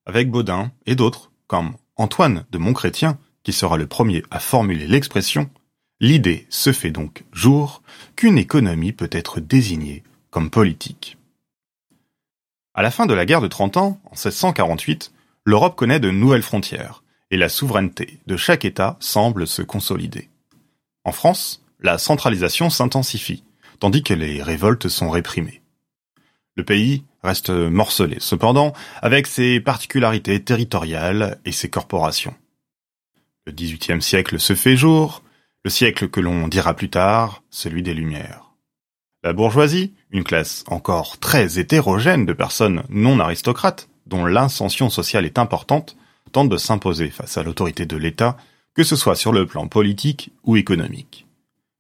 Avec 0.06 0.30
Baudin 0.30 0.70
et 0.84 0.96
d'autres, 0.96 1.32
Antoine 1.96 2.44
de 2.50 2.58
Montchrétien, 2.58 3.18
qui 3.42 3.52
sera 3.52 3.76
le 3.76 3.87
premier 3.87 4.23
à 4.30 4.40
formuler 4.40 4.87
l'expression, 4.87 5.50
l'idée 6.00 6.46
se 6.50 6.73
fait 6.73 6.90
donc 6.90 7.25
jour 7.32 7.82
qu'une 8.16 8.38
économie 8.38 8.92
peut 8.92 9.11
être 9.12 9.40
désignée 9.40 10.02
comme 10.30 10.50
politique. 10.50 11.18
À 12.75 12.82
la 12.82 12.90
fin 12.90 13.06
de 13.06 13.14
la 13.14 13.26
guerre 13.26 13.40
de 13.40 13.49
Trente 13.49 13.76
Ans, 13.76 14.00
en 14.06 14.16
1648, 14.16 15.12
l'Europe 15.44 15.76
connaît 15.76 16.00
de 16.00 16.11
nouvelles 16.11 16.42
frontières, 16.42 17.04
et 17.30 17.37
la 17.37 17.49
souveraineté 17.49 18.18
de 18.26 18.37
chaque 18.37 18.64
État 18.64 18.96
semble 19.00 19.46
se 19.46 19.62
consolider. 19.62 20.28
En 21.04 21.12
France, 21.12 21.62
la 21.80 21.99
centralisation 21.99 22.70
s'intensifie, 22.70 23.44
tandis 23.78 24.02
que 24.02 24.14
les 24.14 24.42
révoltes 24.42 24.88
sont 24.88 25.11
réprimées. 25.11 25.62
Le 26.56 26.64
pays 26.64 27.04
reste 27.24 27.50
morcelé, 27.50 28.18
cependant, 28.20 28.72
avec 29.02 29.26
ses 29.26 29.58
particularités 29.60 30.44
territoriales 30.44 31.40
et 31.44 31.52
ses 31.52 31.70
corporations. 31.70 32.34
Le 33.46 33.52
XVIIIe 33.52 34.02
siècle 34.02 34.38
se 34.38 34.54
fait 34.54 34.76
jour, 34.76 35.22
le 35.64 35.70
siècle 35.70 36.08
que 36.08 36.20
l'on 36.20 36.48
dira 36.48 36.74
plus 36.74 36.90
tard, 36.90 37.42
celui 37.50 37.82
des 37.82 37.94
Lumières. 37.94 38.52
La 39.22 39.32
bourgeoisie, 39.32 39.94
une 40.10 40.24
classe 40.24 40.64
encore 40.68 41.18
très 41.18 41.58
hétérogène 41.58 42.26
de 42.26 42.34
personnes 42.34 42.84
non 42.90 43.18
aristocrates, 43.18 43.88
dont 44.06 44.26
l'incension 44.26 44.90
sociale 44.90 45.24
est 45.24 45.38
importante, 45.38 45.96
tente 46.32 46.50
de 46.50 46.58
s'imposer 46.58 47.08
face 47.08 47.38
à 47.38 47.42
l'autorité 47.42 47.86
de 47.86 47.96
l'État, 47.96 48.36
que 48.74 48.84
ce 48.84 48.96
soit 48.96 49.16
sur 49.16 49.32
le 49.32 49.46
plan 49.46 49.66
politique 49.66 50.30
ou 50.42 50.56
économique. 50.56 51.26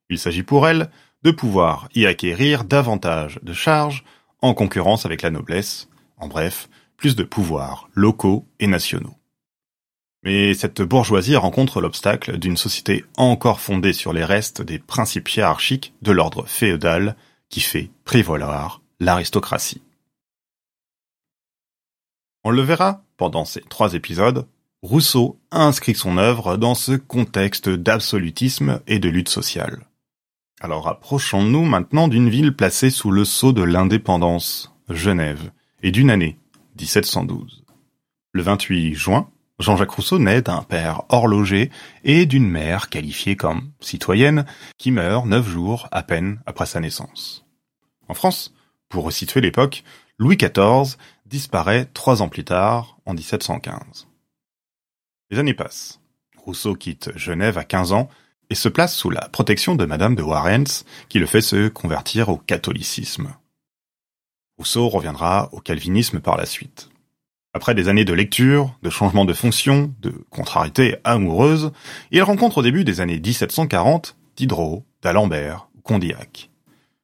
Il 0.08 0.18
s'agit 0.18 0.42
pour 0.42 0.66
elle 0.66 0.90
de 1.22 1.30
pouvoir 1.30 1.88
y 1.94 2.06
acquérir 2.06 2.64
davantage 2.64 3.40
de 3.42 3.52
charges 3.52 4.04
en 4.44 4.52
concurrence 4.52 5.06
avec 5.06 5.22
la 5.22 5.30
noblesse, 5.30 5.88
en 6.18 6.28
bref, 6.28 6.68
plus 6.98 7.16
de 7.16 7.24
pouvoirs 7.24 7.88
locaux 7.94 8.46
et 8.60 8.66
nationaux. 8.66 9.16
Mais 10.22 10.52
cette 10.52 10.82
bourgeoisie 10.82 11.36
rencontre 11.36 11.80
l'obstacle 11.80 12.36
d'une 12.36 12.58
société 12.58 13.06
encore 13.16 13.60
fondée 13.60 13.94
sur 13.94 14.12
les 14.12 14.24
restes 14.24 14.60
des 14.60 14.78
principes 14.78 15.30
hiérarchiques 15.30 15.94
de 16.02 16.12
l'ordre 16.12 16.46
féodal 16.46 17.16
qui 17.48 17.60
fait 17.60 17.90
prévaloir 18.04 18.82
l'aristocratie. 19.00 19.80
On 22.44 22.50
le 22.50 22.60
verra 22.60 23.02
pendant 23.16 23.46
ces 23.46 23.62
trois 23.62 23.94
épisodes, 23.94 24.46
Rousseau 24.82 25.38
inscrit 25.50 25.94
son 25.94 26.18
œuvre 26.18 26.58
dans 26.58 26.74
ce 26.74 26.92
contexte 26.92 27.70
d'absolutisme 27.70 28.82
et 28.86 28.98
de 28.98 29.08
lutte 29.08 29.30
sociale. 29.30 29.86
Alors 30.64 30.88
approchons-nous 30.88 31.66
maintenant 31.66 32.08
d'une 32.08 32.30
ville 32.30 32.56
placée 32.56 32.88
sous 32.88 33.10
le 33.10 33.26
sceau 33.26 33.52
de 33.52 33.62
l'indépendance, 33.62 34.74
Genève, 34.88 35.50
et 35.82 35.90
d'une 35.90 36.08
année, 36.08 36.38
1712. 36.80 37.66
Le 38.32 38.42
28 38.42 38.94
juin, 38.94 39.28
Jean-Jacques 39.58 39.90
Rousseau 39.90 40.18
naît 40.18 40.40
d'un 40.40 40.62
père 40.62 41.02
horloger 41.10 41.70
et 42.02 42.24
d'une 42.24 42.48
mère 42.48 42.88
qualifiée 42.88 43.36
comme 43.36 43.72
citoyenne 43.78 44.46
qui 44.78 44.90
meurt 44.90 45.26
neuf 45.26 45.46
jours 45.46 45.86
à 45.92 46.02
peine 46.02 46.40
après 46.46 46.64
sa 46.64 46.80
naissance. 46.80 47.44
En 48.08 48.14
France, 48.14 48.54
pour 48.88 49.04
resituer 49.04 49.42
l'époque, 49.42 49.84
Louis 50.16 50.38
XIV 50.38 50.96
disparaît 51.26 51.90
trois 51.92 52.22
ans 52.22 52.30
plus 52.30 52.44
tard, 52.44 52.96
en 53.04 53.12
1715. 53.12 54.08
Les 55.30 55.38
années 55.38 55.52
passent. 55.52 56.00
Rousseau 56.38 56.74
quitte 56.74 57.10
Genève 57.16 57.58
à 57.58 57.64
15 57.64 57.92
ans 57.92 58.08
et 58.54 58.56
se 58.56 58.68
place 58.68 58.94
sous 58.94 59.10
la 59.10 59.28
protection 59.30 59.74
de 59.74 59.84
Madame 59.84 60.14
de 60.14 60.22
Warrens, 60.22 60.84
qui 61.08 61.18
le 61.18 61.26
fait 61.26 61.40
se 61.40 61.66
convertir 61.66 62.28
au 62.28 62.36
catholicisme. 62.36 63.34
Rousseau 64.58 64.88
reviendra 64.88 65.48
au 65.50 65.58
calvinisme 65.58 66.20
par 66.20 66.36
la 66.36 66.46
suite. 66.46 66.88
Après 67.52 67.74
des 67.74 67.88
années 67.88 68.04
de 68.04 68.12
lecture, 68.12 68.78
de 68.84 68.90
changement 68.90 69.24
de 69.24 69.32
fonction, 69.32 69.92
de 70.00 70.14
contrariétés 70.30 70.98
amoureuses, 71.02 71.72
il 72.12 72.22
rencontre 72.22 72.58
au 72.58 72.62
début 72.62 72.84
des 72.84 73.00
années 73.00 73.18
1740 73.18 74.14
Diderot, 74.36 74.84
d'Alembert 75.02 75.66
ou 75.76 75.80
Condillac. 75.80 76.48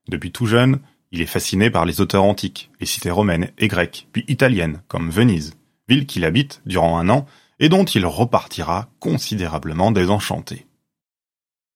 Depuis 0.08 0.30
tout 0.30 0.46
jeune, 0.46 0.78
il 1.10 1.20
est 1.20 1.26
fasciné 1.26 1.68
par 1.68 1.84
les 1.84 2.00
auteurs 2.00 2.22
antiques, 2.22 2.70
les 2.78 2.86
cités 2.86 3.10
romaines 3.10 3.50
et 3.58 3.66
grecques, 3.66 4.06
puis 4.12 4.24
italiennes, 4.28 4.82
comme 4.86 5.10
Venise, 5.10 5.54
ville 5.88 6.06
qu'il 6.06 6.24
habite 6.24 6.62
durant 6.64 6.96
un 6.96 7.08
an 7.08 7.26
et 7.58 7.68
dont 7.68 7.82
il 7.84 8.06
repartira 8.06 8.88
considérablement 9.00 9.90
désenchanté. 9.90 10.68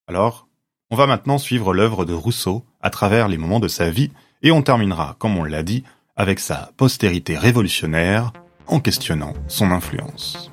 Alors, 0.06 0.48
on 0.90 0.96
va 0.96 1.06
maintenant 1.06 1.38
suivre 1.38 1.72
l'œuvre 1.72 2.04
de 2.04 2.12
Rousseau 2.12 2.62
à 2.82 2.90
travers 2.90 3.26
les 3.26 3.38
moments 3.38 3.58
de 3.58 3.68
sa 3.68 3.88
vie 3.88 4.10
et 4.42 4.50
on 4.50 4.60
terminera, 4.60 5.16
comme 5.18 5.38
on 5.38 5.44
l'a 5.44 5.62
dit, 5.62 5.82
avec 6.14 6.40
sa 6.40 6.70
postérité 6.76 7.38
révolutionnaire 7.38 8.32
en 8.66 8.80
questionnant 8.80 9.32
son 9.48 9.70
influence. 9.70 10.50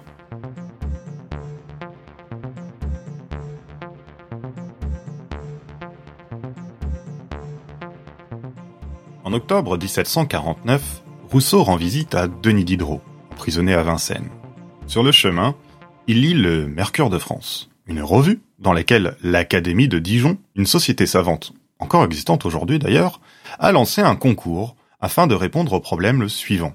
En 9.26 9.34
octobre 9.34 9.78
1749, 9.78 11.04
Rousseau 11.30 11.64
rend 11.64 11.76
visite 11.76 12.16
à 12.16 12.30
Denis 12.30 12.64
Diderot, 12.64 13.02
emprisonné 13.34 13.74
à 13.74 13.84
Vincennes. 13.84 14.30
Sur 14.88 15.04
le 15.04 15.12
chemin, 15.12 15.56
il 16.08 16.22
lit 16.22 16.34
le 16.34 16.68
Mercure 16.68 17.10
de 17.10 17.18
France, 17.18 17.70
une 17.86 18.02
revue 18.02 18.42
dans 18.62 18.74
laquelle 18.74 19.18
l'Académie 19.24 19.90
de 19.90 20.00
Dijon, 20.00 20.38
une 20.56 20.66
société 20.66 21.06
savante, 21.06 21.52
encore 21.80 22.06
existante 22.06 22.46
aujourd'hui 22.46 22.80
d'ailleurs, 22.80 23.20
a 23.60 23.72
lancé 23.72 24.02
un 24.02 24.16
concours 24.16 24.76
afin 25.02 25.28
de 25.28 25.36
répondre 25.36 25.74
au 25.74 25.80
problème 25.80 26.22
le 26.22 26.30
suivant. 26.30 26.74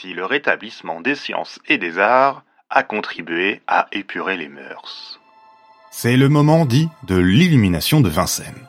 Si 0.00 0.14
le 0.14 0.24
rétablissement 0.24 1.00
des 1.00 1.14
sciences 1.14 1.60
et 1.68 1.76
des 1.76 1.98
arts 1.98 2.42
a 2.70 2.82
contribué 2.82 3.60
à 3.66 3.86
épurer 3.92 4.36
les 4.36 4.48
mœurs. 4.48 5.20
C'est 5.90 6.16
le 6.16 6.28
moment 6.28 6.64
dit 6.64 6.88
de 7.06 7.16
l'illumination 7.16 8.00
de 8.00 8.08
Vincennes. 8.08 8.66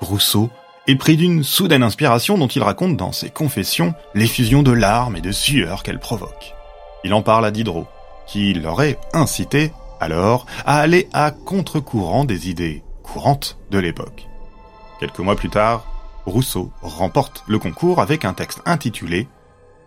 Rousseau 0.00 0.50
est 0.88 0.96
pris 0.96 1.16
d'une 1.16 1.44
soudaine 1.44 1.84
inspiration 1.84 2.36
dont 2.36 2.48
il 2.48 2.62
raconte 2.62 2.96
dans 2.96 3.12
ses 3.12 3.30
confessions 3.30 3.94
l'effusion 4.14 4.64
de 4.64 4.72
larmes 4.72 5.16
et 5.16 5.20
de 5.20 5.30
sueur 5.30 5.84
qu'elle 5.84 6.00
provoque. 6.00 6.54
Il 7.04 7.14
en 7.14 7.22
parle 7.22 7.46
à 7.46 7.52
Diderot, 7.52 7.86
qui 8.26 8.54
l'aurait 8.54 8.98
incité, 9.12 9.72
alors, 10.02 10.46
à 10.66 10.78
aller 10.78 11.08
à 11.12 11.30
contre-courant 11.30 12.24
des 12.24 12.50
idées 12.50 12.82
courantes 13.02 13.58
de 13.70 13.78
l'époque. 13.78 14.26
Quelques 15.00 15.20
mois 15.20 15.36
plus 15.36 15.50
tard, 15.50 15.84
Rousseau 16.26 16.70
remporte 16.82 17.44
le 17.46 17.58
concours 17.58 18.00
avec 18.00 18.24
un 18.24 18.34
texte 18.34 18.62
intitulé 18.66 19.28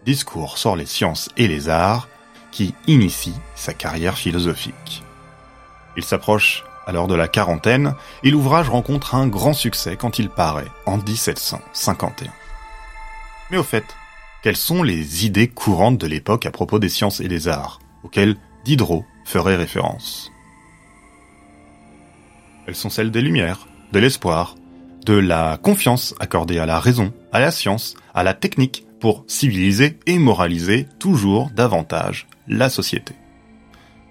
Discours 0.05 0.57
sur 0.57 0.75
les 0.75 0.85
sciences 0.85 1.29
et 1.35 1.47
les 1.47 1.67
arts, 1.67 2.07
qui 2.51 2.75
initie 2.87 3.33
sa 3.55 3.73
carrière 3.73 4.17
philosophique. 4.17 5.03
Il 5.97 6.03
s'approche 6.03 6.63
alors 6.85 7.07
de 7.07 7.15
la 7.15 7.27
quarantaine, 7.27 7.95
et 8.23 8.29
l'ouvrage 8.29 8.69
rencontre 8.69 9.15
un 9.15 9.27
grand 9.27 9.53
succès 9.53 9.97
quand 9.97 10.19
il 10.19 10.29
paraît 10.29 10.67
en 10.85 10.97
1751. 10.97 12.31
Mais 13.51 13.57
au 13.57 13.63
fait, 13.63 13.85
quelles 14.43 14.55
sont 14.55 14.83
les 14.83 15.25
idées 15.25 15.47
courantes 15.47 15.97
de 15.97 16.07
l'époque 16.07 16.45
à 16.45 16.51
propos 16.51 16.77
des 16.77 16.89
sciences 16.89 17.19
et 17.19 17.27
des 17.27 17.47
arts, 17.47 17.79
auxquelles 18.03 18.37
Diderot 18.63 19.05
ferait 19.25 19.57
référence 19.57 20.31
Elles 22.67 22.75
sont 22.75 22.89
celles 22.89 23.11
des 23.11 23.21
Lumières, 23.21 23.67
de 23.91 23.99
l'espoir, 23.99 24.55
de 25.05 25.13
la 25.13 25.57
confiance 25.61 26.15
accordée 26.19 26.59
à 26.59 26.65
la 26.65 26.79
raison, 26.79 27.13
à 27.31 27.39
la 27.39 27.51
science, 27.51 27.95
à 28.13 28.23
la 28.23 28.33
technique, 28.33 28.85
pour 28.99 29.25
civiliser 29.27 29.99
et 30.05 30.17
moraliser 30.17 30.87
toujours 30.99 31.49
davantage 31.51 32.27
la 32.47 32.69
société. 32.69 33.13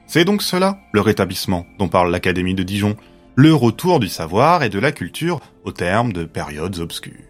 C'est 0.06 0.24
donc 0.24 0.42
cela, 0.42 0.78
le 0.92 1.00
rétablissement 1.00 1.66
dont 1.78 1.88
parle 1.88 2.12
l'Académie 2.12 2.54
de 2.54 2.62
Dijon, 2.62 2.96
le 3.34 3.54
retour 3.54 3.98
du 3.98 4.08
savoir 4.08 4.62
et 4.62 4.68
de 4.68 4.78
la 4.78 4.92
culture 4.92 5.40
au 5.64 5.72
terme 5.72 6.12
de 6.12 6.24
périodes 6.24 6.78
obscures. 6.78 7.24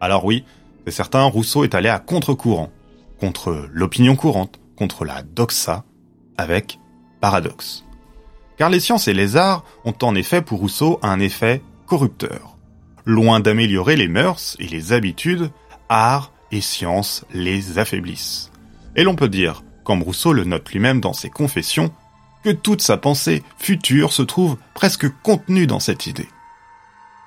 Alors 0.00 0.24
oui, 0.24 0.44
c'est 0.84 0.92
certain, 0.92 1.24
Rousseau 1.24 1.62
est 1.62 1.74
allé 1.74 1.88
à 1.88 1.98
contre-courant, 1.98 2.70
contre 3.20 3.68
l'opinion 3.70 4.16
courante, 4.16 4.58
contre 4.76 5.04
la 5.04 5.22
doxa, 5.22 5.84
avec 6.38 6.78
paradoxe. 7.20 7.84
Car 8.56 8.70
les 8.70 8.80
sciences 8.80 9.08
et 9.08 9.14
les 9.14 9.36
arts 9.36 9.64
ont 9.84 9.94
en 10.02 10.14
effet 10.14 10.42
pour 10.42 10.60
Rousseau 10.60 10.98
un 11.02 11.20
effet 11.20 11.62
corrupteur. 11.86 12.56
Loin 13.06 13.40
d'améliorer 13.40 13.96
les 13.96 14.08
mœurs 14.08 14.56
et 14.58 14.68
les 14.68 14.92
habitudes, 14.92 15.50
art 15.88 16.32
et 16.52 16.60
sciences 16.60 17.24
les 17.32 17.78
affaiblissent. 17.78 18.50
Et 18.96 19.04
l'on 19.04 19.14
peut 19.14 19.28
dire 19.28 19.62
comme 19.90 20.02
Rousseau 20.02 20.32
le 20.32 20.44
note 20.44 20.70
lui-même 20.70 21.00
dans 21.00 21.12
ses 21.12 21.30
confessions, 21.30 21.92
que 22.44 22.50
toute 22.50 22.80
sa 22.80 22.96
pensée 22.96 23.42
future 23.58 24.12
se 24.12 24.22
trouve 24.22 24.56
presque 24.72 25.08
contenue 25.22 25.66
dans 25.66 25.80
cette 25.80 26.06
idée. 26.06 26.28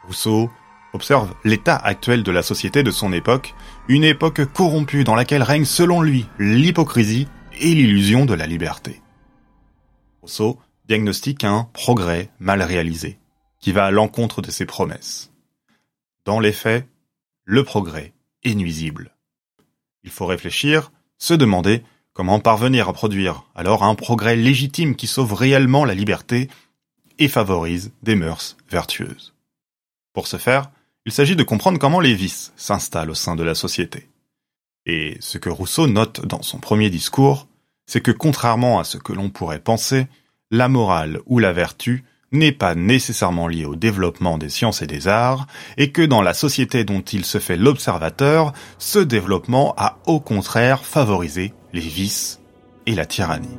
Rousseau 0.06 0.50
observe 0.94 1.34
l'état 1.44 1.76
actuel 1.76 2.24
de 2.24 2.32
la 2.32 2.42
société 2.42 2.84
de 2.84 2.92
son 2.92 3.12
époque, 3.12 3.54
une 3.90 4.04
époque 4.04 4.46
corrompue 4.54 5.04
dans 5.04 5.16
laquelle 5.16 5.44
règne 5.44 5.66
selon 5.66 6.02
lui 6.02 6.26
l'hypocrisie 6.40 7.28
et 7.60 7.74
l'illusion 7.74 8.26
de 8.26 8.34
la 8.34 8.48
liberté. 8.48 9.03
Rousseau 10.24 10.58
diagnostique 10.88 11.44
un 11.44 11.68
progrès 11.74 12.30
mal 12.40 12.62
réalisé, 12.62 13.20
qui 13.60 13.74
va 13.74 13.84
à 13.84 13.92
l'encontre 13.92 14.42
de 14.42 14.52
ses 14.52 14.66
promesses. 14.66 15.34
Dans 16.24 16.40
les 16.40 16.54
faits, 16.54 16.88
le 17.44 17.66
progrès 17.66 18.14
est 18.44 18.56
nuisible. 18.56 19.18
Il 20.06 20.12
faut 20.12 20.26
réfléchir, 20.26 20.94
se 21.18 21.34
demander 21.34 21.84
Comment 22.14 22.40
parvenir 22.40 22.88
à 22.88 22.94
produire 22.94 23.44
alors 23.54 23.84
un 23.84 23.96
progrès 23.96 24.38
légitime 24.38 24.96
qui 24.96 25.08
sauve 25.08 25.34
réellement 25.34 25.84
la 25.84 25.96
liberté 25.96 26.48
et 27.20 27.28
favorise 27.28 27.92
des 28.04 28.16
mœurs 28.16 28.56
vertueuses 28.70 29.34
Pour 30.14 30.28
ce 30.28 30.38
faire, 30.38 30.72
il 31.06 31.12
s'agit 31.12 31.36
de 31.36 31.44
comprendre 31.44 31.80
comment 31.80 32.00
les 32.00 32.14
vices 32.14 32.54
s'installent 32.56 33.10
au 33.10 33.16
sein 33.16 33.36
de 33.36 33.44
la 33.44 33.56
société. 33.56 34.08
Et 34.86 35.18
ce 35.20 35.38
que 35.38 35.50
Rousseau 35.50 35.88
note 35.88 36.26
dans 36.26 36.44
son 36.44 36.60
premier 36.60 36.92
discours, 36.92 37.48
c'est 37.86 38.02
que 38.02 38.12
contrairement 38.12 38.80
à 38.80 38.84
ce 38.84 38.98
que 38.98 39.14
l'on 39.14 39.30
pourrait 39.30 39.60
penser, 39.60 40.08
la 40.52 40.70
morale 40.70 41.20
ou 41.26 41.40
la 41.40 41.54
vertu 41.54 42.04
n'est 42.32 42.52
pas 42.52 42.76
nécessairement 42.76 43.48
lié 43.48 43.66
au 43.66 43.76
développement 43.76 44.38
des 44.38 44.50
sciences 44.50 44.82
et 44.82 44.88
des 44.88 45.08
arts, 45.08 45.46
et 45.78 45.92
que 45.92 46.02
dans 46.02 46.22
la 46.22 46.34
société 46.34 46.84
dont 46.84 47.02
il 47.02 47.26
se 47.26 47.38
fait 47.38 47.58
l'observateur, 47.58 48.54
ce 48.80 49.00
développement 49.00 49.74
a 49.78 50.00
au 50.08 50.20
contraire 50.20 50.84
favorisé 50.84 51.54
les 51.74 51.82
vices 51.82 52.42
et 52.88 52.96
la 52.96 53.06
tyrannie. 53.06 53.58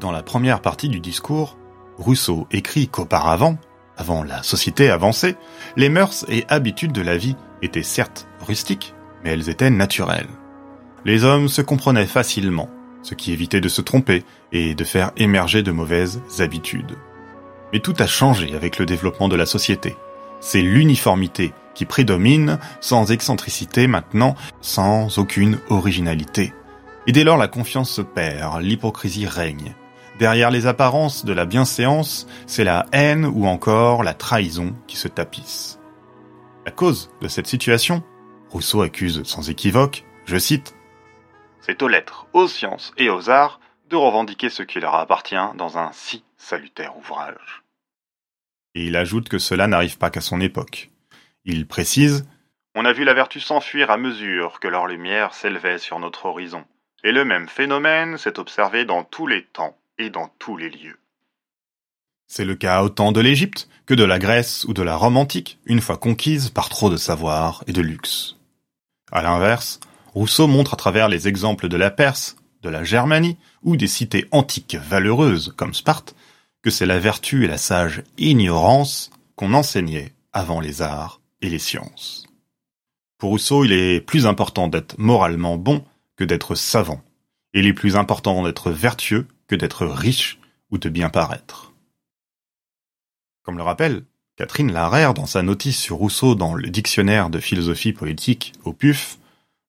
Dans 0.00 0.10
la 0.10 0.22
première 0.22 0.62
partie 0.62 0.88
du 0.88 0.98
discours, 0.98 1.56
Rousseau 1.96 2.48
écrit 2.50 2.88
qu'auparavant, 2.88 3.58
avant 3.96 4.22
la 4.22 4.42
société 4.42 4.90
avancée, 4.90 5.36
les 5.76 5.88
mœurs 5.88 6.24
et 6.28 6.44
habitudes 6.48 6.92
de 6.92 7.02
la 7.02 7.16
vie 7.16 7.36
étaient 7.62 7.82
certes 7.82 8.26
rustiques, 8.46 8.94
mais 9.22 9.30
elles 9.30 9.48
étaient 9.48 9.70
naturelles. 9.70 10.28
Les 11.04 11.24
hommes 11.24 11.48
se 11.48 11.62
comprenaient 11.62 12.06
facilement, 12.06 12.68
ce 13.02 13.14
qui 13.14 13.32
évitait 13.32 13.60
de 13.60 13.68
se 13.68 13.82
tromper 13.82 14.24
et 14.52 14.74
de 14.74 14.84
faire 14.84 15.12
émerger 15.16 15.62
de 15.62 15.72
mauvaises 15.72 16.22
habitudes. 16.38 16.96
Mais 17.72 17.80
tout 17.80 17.94
a 17.98 18.06
changé 18.06 18.54
avec 18.54 18.78
le 18.78 18.86
développement 18.86 19.28
de 19.28 19.36
la 19.36 19.46
société. 19.46 19.96
C'est 20.40 20.62
l'uniformité 20.62 21.52
qui 21.74 21.86
prédomine, 21.86 22.58
sans 22.80 23.10
excentricité 23.10 23.86
maintenant, 23.86 24.34
sans 24.60 25.18
aucune 25.18 25.58
originalité. 25.70 26.52
Et 27.06 27.12
dès 27.12 27.24
lors 27.24 27.38
la 27.38 27.48
confiance 27.48 27.90
se 27.90 28.02
perd, 28.02 28.60
l'hypocrisie 28.60 29.26
règne, 29.26 29.74
Derrière 30.18 30.50
les 30.50 30.66
apparences 30.66 31.24
de 31.24 31.32
la 31.32 31.46
bienséance, 31.46 32.26
c'est 32.46 32.64
la 32.64 32.86
haine 32.92 33.24
ou 33.24 33.46
encore 33.46 34.02
la 34.02 34.14
trahison 34.14 34.76
qui 34.86 34.96
se 34.96 35.08
tapissent. 35.08 35.80
La 36.66 36.70
cause 36.70 37.10
de 37.20 37.28
cette 37.28 37.46
situation, 37.46 38.02
Rousseau 38.50 38.82
accuse 38.82 39.22
sans 39.24 39.48
équivoque, 39.48 40.04
je 40.26 40.36
cite, 40.36 40.74
C'est 41.60 41.82
aux 41.82 41.88
lettres, 41.88 42.26
aux 42.34 42.46
sciences 42.46 42.92
et 42.98 43.08
aux 43.08 43.30
arts 43.30 43.58
de 43.88 43.96
revendiquer 43.96 44.50
ce 44.50 44.62
qui 44.62 44.80
leur 44.80 44.94
appartient 44.94 45.34
dans 45.56 45.78
un 45.78 45.90
si 45.92 46.24
salutaire 46.36 46.96
ouvrage. 46.96 47.62
Et 48.74 48.86
il 48.86 48.96
ajoute 48.96 49.28
que 49.28 49.38
cela 49.38 49.66
n'arrive 49.66 49.98
pas 49.98 50.10
qu'à 50.10 50.20
son 50.20 50.40
époque. 50.40 50.90
Il 51.44 51.66
précise 51.66 52.26
On 52.74 52.84
a 52.84 52.92
vu 52.92 53.04
la 53.04 53.14
vertu 53.14 53.40
s'enfuir 53.40 53.90
à 53.90 53.96
mesure 53.96 54.60
que 54.60 54.68
leur 54.68 54.86
lumière 54.86 55.34
s'élevait 55.34 55.78
sur 55.78 55.98
notre 55.98 56.26
horizon. 56.26 56.64
Et 57.04 57.12
le 57.12 57.24
même 57.24 57.48
phénomène 57.48 58.18
s'est 58.18 58.38
observé 58.38 58.84
dans 58.84 59.02
tous 59.02 59.26
les 59.26 59.42
temps 59.42 59.76
dans 60.10 60.28
tous 60.38 60.56
les 60.56 60.70
lieux. 60.70 60.98
C'est 62.26 62.44
le 62.44 62.54
cas 62.54 62.82
autant 62.82 63.12
de 63.12 63.20
l'Égypte 63.20 63.68
que 63.86 63.94
de 63.94 64.04
la 64.04 64.18
Grèce 64.18 64.64
ou 64.64 64.72
de 64.72 64.82
la 64.82 64.96
Rome 64.96 65.16
antique, 65.16 65.58
une 65.66 65.80
fois 65.80 65.98
conquise 65.98 66.48
par 66.48 66.68
trop 66.68 66.88
de 66.88 66.96
savoir 66.96 67.62
et 67.66 67.72
de 67.72 67.82
luxe. 67.82 68.36
À 69.10 69.22
l'inverse, 69.22 69.80
Rousseau 70.14 70.46
montre 70.46 70.74
à 70.74 70.78
travers 70.78 71.08
les 71.08 71.28
exemples 71.28 71.68
de 71.68 71.76
la 71.76 71.90
Perse, 71.90 72.36
de 72.62 72.68
la 72.68 72.84
Germanie 72.84 73.36
ou 73.62 73.76
des 73.76 73.86
cités 73.86 74.26
antiques 74.30 74.76
valeureuses 74.76 75.52
comme 75.56 75.74
Sparte 75.74 76.14
que 76.62 76.70
c'est 76.70 76.86
la 76.86 76.98
vertu 76.98 77.44
et 77.44 77.48
la 77.48 77.58
sage 77.58 78.02
ignorance 78.18 79.10
qu'on 79.36 79.52
enseignait 79.52 80.14
avant 80.32 80.60
les 80.60 80.80
arts 80.80 81.20
et 81.40 81.50
les 81.50 81.58
sciences. 81.58 82.26
Pour 83.18 83.30
Rousseau, 83.30 83.64
il 83.64 83.72
est 83.72 84.00
plus 84.00 84.26
important 84.26 84.68
d'être 84.68 84.98
moralement 84.98 85.56
bon 85.56 85.84
que 86.16 86.24
d'être 86.24 86.54
savant, 86.54 87.02
et 87.52 87.60
il 87.60 87.66
est 87.66 87.74
plus 87.74 87.96
important 87.96 88.42
d'être 88.42 88.70
vertueux 88.70 89.26
que 89.52 89.56
d'être 89.56 89.84
riche 89.84 90.38
ou 90.70 90.78
de 90.78 90.88
bien 90.88 91.10
paraître. 91.10 91.74
Comme 93.42 93.58
le 93.58 93.62
rappelle 93.62 94.04
Catherine 94.36 94.72
Larère 94.72 95.12
dans 95.12 95.26
sa 95.26 95.42
notice 95.42 95.78
sur 95.78 95.96
Rousseau 95.96 96.34
dans 96.34 96.54
le 96.54 96.70
dictionnaire 96.70 97.28
de 97.28 97.38
philosophie 97.38 97.92
politique 97.92 98.54
au 98.64 98.72
PUF, 98.72 99.18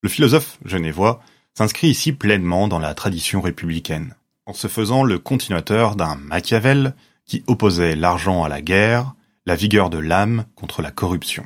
le 0.02 0.08
philosophe 0.08 0.58
genevois 0.64 1.22
s'inscrit 1.54 1.90
ici 1.90 2.14
pleinement 2.14 2.70
dans 2.70 2.80
la 2.80 2.94
tradition 2.94 3.42
républicaine, 3.42 4.16
en 4.46 4.54
se 4.54 4.70
faisant 4.70 5.04
le 5.04 5.20
continuateur 5.20 5.98
d'un 5.98 6.16
Machiavel 6.16 6.96
qui 7.26 7.44
opposait 7.48 7.98
l'argent 7.98 8.46
à 8.46 8.48
la 8.48 8.62
guerre, 8.62 9.16
la 9.46 9.56
vigueur 9.56 9.90
de 9.90 9.98
l'âme 9.98 10.46
contre 10.56 10.82
la 10.82 10.92
corruption. 10.92 11.46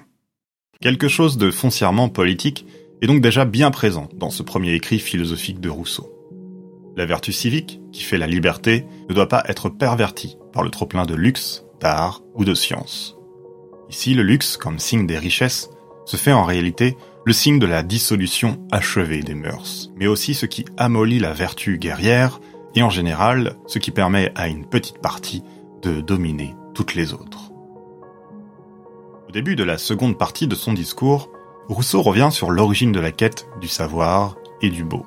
Quelque 0.80 1.08
chose 1.08 1.38
de 1.38 1.50
foncièrement 1.50 2.08
politique 2.08 2.68
est 3.02 3.08
donc 3.08 3.20
déjà 3.20 3.46
bien 3.46 3.72
présent 3.72 4.10
dans 4.14 4.30
ce 4.30 4.44
premier 4.44 4.74
écrit 4.74 5.00
philosophique 5.00 5.60
de 5.60 5.70
Rousseau. 5.70 6.14
La 6.96 7.08
vertu 7.08 7.32
civique, 7.32 7.80
qui 7.98 8.04
fait 8.04 8.20
la 8.20 8.28
liberté, 8.28 8.86
ne 9.10 9.16
doit 9.16 9.28
pas 9.28 9.44
être 9.48 9.70
pervertie 9.70 10.38
par 10.54 10.62
le 10.62 10.70
trop-plein 10.70 11.08
de 11.08 11.16
luxe, 11.16 11.66
d'art 11.80 12.22
ou 12.36 12.46
de 12.46 12.54
science. 12.54 13.18
Ici, 13.90 14.14
le 14.14 14.22
luxe, 14.22 14.56
comme 14.56 14.78
signe 14.78 15.08
des 15.08 15.18
richesses, 15.18 15.72
se 16.06 16.16
fait 16.16 16.32
en 16.32 16.44
réalité 16.44 16.96
le 17.26 17.34
signe 17.34 17.58
de 17.58 17.66
la 17.66 17.82
dissolution 17.82 18.60
achevée 18.72 19.22
des 19.22 19.34
mœurs, 19.34 19.92
mais 19.96 20.06
aussi 20.06 20.36
ce 20.36 20.46
qui 20.46 20.64
amollit 20.78 21.18
la 21.18 21.34
vertu 21.34 21.80
guerrière 21.80 22.40
et 22.76 22.84
en 22.84 22.92
général 22.92 23.56
ce 23.66 23.80
qui 23.80 23.90
permet 23.90 24.32
à 24.36 24.48
une 24.48 24.68
petite 24.68 25.00
partie 25.00 25.42
de 25.82 26.00
dominer 26.00 26.54
toutes 26.76 26.94
les 26.94 27.14
autres. 27.14 27.52
Au 29.28 29.32
début 29.32 29.56
de 29.56 29.64
la 29.64 29.80
seconde 29.80 30.20
partie 30.20 30.48
de 30.48 30.56
son 30.56 30.74
discours, 30.74 31.32
Rousseau 31.68 32.04
revient 32.04 32.30
sur 32.32 32.52
l'origine 32.52 32.92
de 32.92 33.00
la 33.00 33.12
quête 33.12 33.48
du 33.60 33.68
savoir 33.68 34.38
et 34.62 34.70
du 34.70 34.84
beau. 34.84 35.06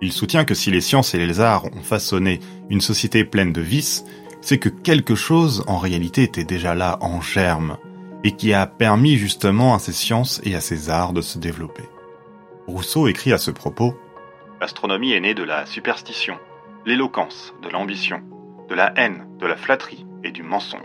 Il 0.00 0.12
soutient 0.12 0.44
que 0.44 0.54
si 0.54 0.70
les 0.70 0.80
sciences 0.80 1.14
et 1.14 1.18
les 1.18 1.40
arts 1.40 1.64
ont 1.66 1.82
façonné 1.82 2.40
une 2.70 2.80
société 2.80 3.24
pleine 3.24 3.52
de 3.52 3.60
vices, 3.60 4.04
c'est 4.40 4.58
que 4.58 4.68
quelque 4.68 5.14
chose 5.14 5.64
en 5.66 5.78
réalité 5.78 6.22
était 6.22 6.44
déjà 6.44 6.74
là 6.74 6.98
en 7.00 7.20
germe, 7.20 7.76
et 8.24 8.32
qui 8.32 8.52
a 8.52 8.66
permis 8.66 9.16
justement 9.16 9.74
à 9.74 9.78
ces 9.78 9.92
sciences 9.92 10.40
et 10.44 10.54
à 10.54 10.60
ces 10.60 10.90
arts 10.90 11.12
de 11.12 11.20
se 11.20 11.38
développer. 11.38 11.84
Rousseau 12.66 13.08
écrit 13.08 13.32
à 13.32 13.38
ce 13.38 13.50
propos 13.50 13.94
L'astronomie 14.60 15.12
est 15.12 15.20
née 15.20 15.34
de 15.34 15.42
la 15.42 15.66
superstition, 15.66 16.36
l'éloquence 16.84 17.54
de 17.62 17.68
l'ambition, 17.68 18.22
de 18.68 18.74
la 18.74 18.92
haine, 18.96 19.26
de 19.38 19.46
la 19.46 19.56
flatterie 19.56 20.06
et 20.24 20.30
du 20.30 20.42
mensonge. 20.42 20.82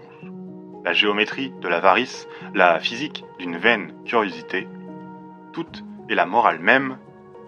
La 0.86 0.94
géométrie 0.94 1.54
de 1.62 1.68
l'avarice, 1.68 2.28
la 2.54 2.80
physique 2.80 3.24
d'une 3.40 3.58
vaine 3.58 3.94
curiosité, 4.06 4.68
toute 5.54 5.84
est 6.10 6.16
la 6.16 6.26
morale 6.26 6.60
même 6.60 6.98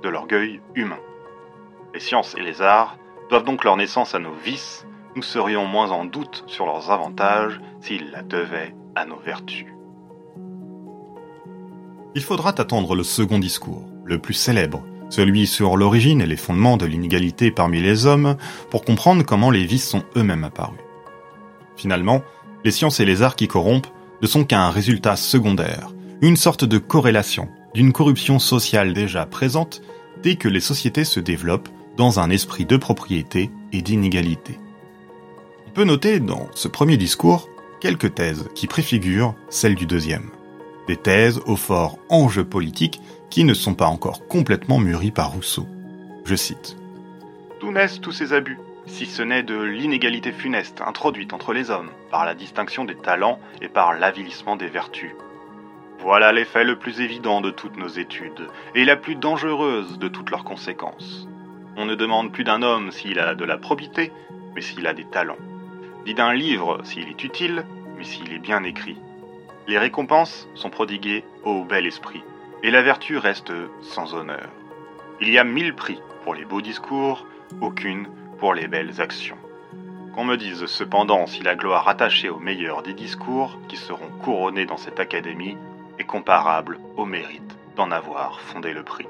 de 0.04 0.10
l'orgueil 0.10 0.62
humain. 0.76 1.00
Les 1.96 2.02
sciences 2.02 2.36
et 2.38 2.42
les 2.42 2.62
arts 2.62 2.98
doivent 3.30 3.46
donc 3.46 3.64
leur 3.64 3.78
naissance 3.78 4.16
à 4.16 4.20
nos 4.20 4.34
vices, 4.44 4.86
nous 5.16 5.24
serions 5.24 5.66
moins 5.66 5.92
en 5.92 6.04
doute 6.04 6.44
sur 6.46 6.66
leurs 6.66 6.92
avantages 6.92 7.62
s'ils 7.80 8.12
la 8.12 8.22
devaient 8.22 8.76
à 8.96 9.06
nos 9.06 9.16
vertus. 9.16 9.68
Il 12.14 12.22
faudra 12.22 12.50
attendre 12.50 12.96
le 12.96 13.04
second 13.04 13.40
discours, 13.40 13.88
le 14.04 14.20
plus 14.20 14.34
célèbre, 14.34 14.84
celui 15.10 15.48
sur 15.48 15.78
l'origine 15.78 16.20
et 16.20 16.26
les 16.26 16.36
fondements 16.36 16.76
de 16.76 16.86
l'inégalité 16.86 17.50
parmi 17.50 17.80
les 17.80 18.06
hommes, 18.06 18.36
pour 18.70 18.84
comprendre 18.84 19.24
comment 19.24 19.50
les 19.50 19.64
vices 19.64 19.88
sont 19.88 20.04
eux-mêmes 20.18 20.44
apparus. 20.44 20.82
Finalement, 21.78 22.24
les 22.66 22.72
sciences 22.72 23.00
et 23.00 23.06
les 23.06 23.22
arts 23.22 23.38
qui 23.38 23.48
corrompent 23.48 23.88
ne 24.22 24.28
sont 24.28 24.44
qu'un 24.44 24.70
résultat 24.70 25.16
secondaire, 25.16 25.94
une 26.22 26.36
sorte 26.36 26.66
de 26.66 26.78
corrélation 26.78 27.48
d'une 27.74 27.94
corruption 27.94 28.38
sociale 28.38 28.92
déjà 28.92 29.26
présente 29.26 29.82
dès 30.22 30.36
que 30.36 30.50
les 30.50 30.60
sociétés 30.60 31.06
se 31.06 31.22
développent 31.22 31.70
dans 31.98 32.20
un 32.20 32.30
esprit 32.30 32.66
de 32.66 32.78
propriété 32.78 33.50
et 33.72 33.82
d'inégalité. 33.82 34.60
On 35.68 35.72
peut 35.72 35.84
noter 35.84 36.20
dans 36.20 36.48
ce 36.54 36.68
premier 36.68 36.98
discours 36.98 37.50
quelques 37.80 38.16
thèses 38.16 38.50
qui 38.56 38.68
préfigurent 38.68 39.36
celles 39.50 39.76
du 39.76 39.86
deuxième. 39.86 40.30
Des 40.88 40.98
thèses 40.98 41.42
au 41.46 41.56
fort 41.56 41.98
enjeu 42.10 42.46
politique 42.46 43.02
qui 43.30 43.44
ne 43.44 43.54
sont 43.54 43.74
pas 43.74 43.88
encore 43.88 44.28
complètement 44.28 44.80
mûries 44.80 45.12
par 45.12 45.32
Rousseau. 45.32 45.68
Je 46.26 46.36
cite. 46.36 46.78
D'où 47.60 47.72
naissent 47.72 48.02
tous 48.02 48.12
ces 48.12 48.34
abus, 48.34 48.60
si 48.86 49.06
ce 49.06 49.22
n'est 49.22 49.44
de 49.44 49.60
l'inégalité 49.60 50.32
funeste 50.32 50.82
introduite 50.82 51.34
entre 51.34 51.54
les 51.54 51.70
hommes 51.70 51.90
par 52.12 52.26
la 52.26 52.36
distinction 52.36 52.86
des 52.86 52.96
talents 52.96 53.40
et 53.62 53.68
par 53.68 53.94
l'avilissement 53.94 54.56
des 54.56 54.68
vertus. 54.68 55.16
Voilà 56.00 56.32
l'effet 56.32 56.64
le 56.64 56.78
plus 56.78 57.02
évident 57.02 57.42
de 57.42 57.50
toutes 57.50 57.78
nos 57.78 57.88
études, 57.88 58.48
et 58.76 58.86
la 58.86 58.96
plus 58.96 59.16
dangereuse 59.16 59.98
de 59.98 60.08
toutes 60.08 60.30
leurs 60.30 60.44
conséquences. 60.44 61.28
On 61.78 61.86
ne 61.86 61.96
demande 61.96 62.32
plus 62.32 62.44
d'un 62.44 62.62
homme 62.62 62.92
s'il 62.92 63.20
a 63.20 63.36
de 63.36 63.44
la 63.44 63.58
probité, 63.58 64.12
mais 64.54 64.62
s'il 64.62 64.88
a 64.88 64.94
des 64.94 65.06
talents. 65.06 65.38
Dit 66.06 66.14
d'un 66.14 66.34
livre 66.34 66.80
s'il 66.84 67.10
est 67.10 67.24
utile, 67.24 67.66
mais 67.98 68.04
s'il 68.04 68.32
est 68.32 68.40
bien 68.40 68.64
écrit. 68.64 68.98
Les 69.68 69.78
récompenses 69.78 70.48
sont 70.56 70.70
prodiguées 70.70 71.24
au 71.44 71.64
bel 71.64 71.86
esprit, 71.86 72.24
et 72.64 72.72
la 72.72 72.82
vertu 72.82 73.18
reste 73.18 73.52
sans 73.82 74.14
honneur. 74.14 74.48
Il 75.20 75.30
y 75.30 75.38
a 75.38 75.44
mille 75.44 75.74
prix 75.74 76.00
pour 76.24 76.34
les 76.34 76.46
beaux 76.46 76.62
discours, 76.62 77.26
aucune 77.62 78.08
pour 78.38 78.54
les 78.54 78.68
belles 78.68 79.02
actions. 79.02 79.38
Qu'on 80.14 80.24
me 80.24 80.38
dise 80.38 80.66
cependant 80.68 81.26
si 81.26 81.44
la 81.44 81.56
gloire 81.56 81.90
attachée 81.90 82.30
au 82.30 82.40
meilleur 82.40 82.84
des 82.84 82.94
discours 82.94 83.60
qui 83.68 83.76
seront 83.76 84.10
couronnés 84.24 84.66
dans 84.66 84.78
cette 84.78 85.00
académie 85.00 85.58
est 86.00 86.06
comparable 86.06 86.80
au 86.96 87.06
mérite 87.06 87.58
d'en 87.76 87.92
avoir 87.92 88.40
fondé 88.40 88.72
le 88.72 88.84
prix. 88.84 89.08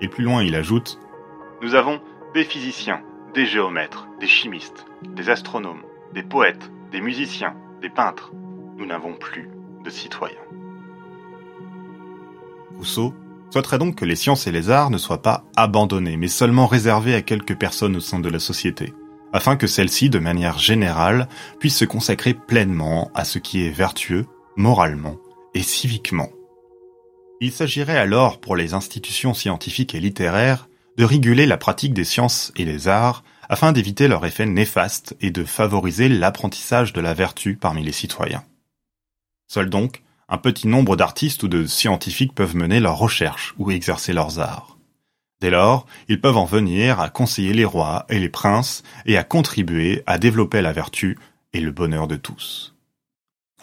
Et 0.00 0.08
plus 0.08 0.24
loin, 0.24 0.42
il 0.42 0.54
ajoute 0.54 0.98
nous 1.64 1.74
avons 1.74 1.98
des 2.34 2.44
physiciens, 2.44 3.00
des 3.34 3.46
géomètres, 3.46 4.06
des 4.20 4.26
chimistes, 4.26 4.84
des 5.16 5.30
astronomes, 5.30 5.80
des 6.12 6.22
poètes, 6.22 6.70
des 6.92 7.00
musiciens, 7.00 7.54
des 7.80 7.88
peintres. 7.88 8.32
Nous 8.76 8.84
n'avons 8.84 9.14
plus 9.14 9.48
de 9.82 9.88
citoyens. 9.88 10.36
Rousseau 12.76 13.14
souhaiterait 13.50 13.78
donc 13.78 13.94
que 13.94 14.04
les 14.04 14.14
sciences 14.14 14.46
et 14.46 14.52
les 14.52 14.68
arts 14.68 14.90
ne 14.90 14.98
soient 14.98 15.22
pas 15.22 15.44
abandonnés, 15.56 16.18
mais 16.18 16.28
seulement 16.28 16.66
réservés 16.66 17.14
à 17.14 17.22
quelques 17.22 17.56
personnes 17.56 17.96
au 17.96 18.00
sein 18.00 18.20
de 18.20 18.28
la 18.28 18.40
société, 18.40 18.92
afin 19.32 19.56
que 19.56 19.66
celles-ci, 19.66 20.10
de 20.10 20.18
manière 20.18 20.58
générale, 20.58 21.30
puissent 21.60 21.78
se 21.78 21.86
consacrer 21.86 22.34
pleinement 22.34 23.10
à 23.14 23.24
ce 23.24 23.38
qui 23.38 23.64
est 23.64 23.70
vertueux, 23.70 24.26
moralement 24.56 25.16
et 25.54 25.62
civiquement. 25.62 26.28
Il 27.40 27.52
s'agirait 27.52 27.96
alors 27.96 28.38
pour 28.38 28.54
les 28.54 28.74
institutions 28.74 29.32
scientifiques 29.32 29.94
et 29.94 30.00
littéraires 30.00 30.68
de 30.96 31.04
réguler 31.04 31.46
la 31.46 31.56
pratique 31.56 31.94
des 31.94 32.04
sciences 32.04 32.52
et 32.56 32.64
des 32.64 32.88
arts 32.88 33.24
afin 33.48 33.72
d'éviter 33.72 34.08
leur 34.08 34.24
effet 34.24 34.46
néfaste 34.46 35.16
et 35.20 35.30
de 35.30 35.44
favoriser 35.44 36.08
l'apprentissage 36.08 36.92
de 36.92 37.00
la 37.00 37.14
vertu 37.14 37.56
parmi 37.56 37.82
les 37.82 37.92
citoyens. 37.92 38.44
Seuls 39.48 39.70
donc 39.70 40.02
un 40.28 40.38
petit 40.38 40.68
nombre 40.68 40.96
d'artistes 40.96 41.42
ou 41.42 41.48
de 41.48 41.66
scientifiques 41.66 42.34
peuvent 42.34 42.56
mener 42.56 42.80
leurs 42.80 42.98
recherches 42.98 43.54
ou 43.58 43.70
exercer 43.70 44.12
leurs 44.12 44.38
arts. 44.38 44.78
Dès 45.40 45.50
lors, 45.50 45.86
ils 46.08 46.20
peuvent 46.20 46.38
en 46.38 46.46
venir 46.46 47.00
à 47.00 47.10
conseiller 47.10 47.52
les 47.52 47.64
rois 47.64 48.06
et 48.08 48.18
les 48.18 48.30
princes 48.30 48.82
et 49.04 49.18
à 49.18 49.24
contribuer 49.24 50.02
à 50.06 50.18
développer 50.18 50.62
la 50.62 50.72
vertu 50.72 51.18
et 51.52 51.60
le 51.60 51.70
bonheur 51.70 52.08
de 52.08 52.16
tous. 52.16 52.74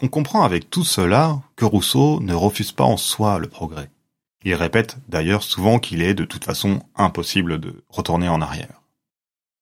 On 0.04 0.08
comprend 0.08 0.44
avec 0.44 0.70
tout 0.70 0.84
cela 0.84 1.39
que 1.56 1.65
Rousseau 1.65 2.20
ne 2.22 2.34
refuse 2.34 2.72
pas 2.72 2.84
en 2.84 2.98
soi 2.98 3.39
le 3.39 3.48
progrès. 3.48 3.89
Il 4.43 4.56
répète 4.56 4.97
d'ailleurs 5.08 5.43
souvent 5.43 5.80
qu'il 5.80 6.01
est 6.01 6.13
de 6.13 6.25
toute 6.25 6.45
façon 6.45 6.82
impossible 6.95 7.60
de 7.60 7.84
retourner 7.89 8.27
en 8.27 8.41
arrière. 8.41 8.82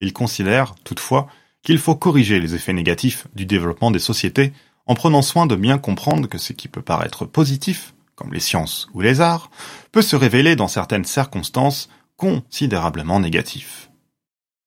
Il 0.02 0.14
considère, 0.14 0.76
toutefois, 0.84 1.28
qu'il 1.64 1.78
faut 1.78 1.96
corriger 1.96 2.40
les 2.40 2.56
effets 2.56 2.74
négatifs 2.74 3.28
du 3.36 3.46
développement 3.46 3.92
des 3.92 4.00
sociétés 4.00 4.54
en 4.86 4.96
prenant 4.96 5.22
soin 5.22 5.46
de 5.46 5.56
bien 5.56 5.78
comprendre 5.78 6.28
que 6.28 6.38
ce 6.38 6.54
qui 6.54 6.68
peut 6.68 6.82
paraître 6.82 7.26
positif, 7.26 7.94
comme 8.16 8.34
les 8.34 8.40
sciences 8.40 8.88
ou 8.94 9.02
les 9.02 9.22
arts, 9.22 9.52
peut 9.92 10.02
se 10.02 10.16
révéler 10.16 10.56
dans 10.56 10.68
certaines 10.68 11.06
circonstances 11.06 11.90
considérablement 12.16 13.20
négatif. 13.20 13.92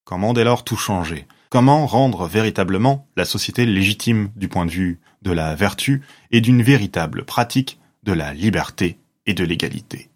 Comment 0.05 0.33
dès 0.33 0.45
lors 0.45 0.65
tout 0.65 0.77
changer? 0.77 1.27
Comment 1.49 1.87
rendre 1.87 2.27
véritablement 2.27 3.09
la 3.17 3.25
société 3.25 3.67
légitime 3.67 4.31
du 4.37 4.49
point 4.49 4.65
de 4.65 4.71
vue 4.71 5.01
de 5.23 5.33
la 5.33 5.55
vertu 5.55 6.03
et 6.31 6.41
d'une 6.41 6.63
véritable 6.63 7.25
pratique 7.25 7.79
de 8.05 8.13
la 8.13 8.33
liberté? 8.33 8.99
Et 9.27 9.35
de 9.35 9.45
l'égalité 9.45 10.11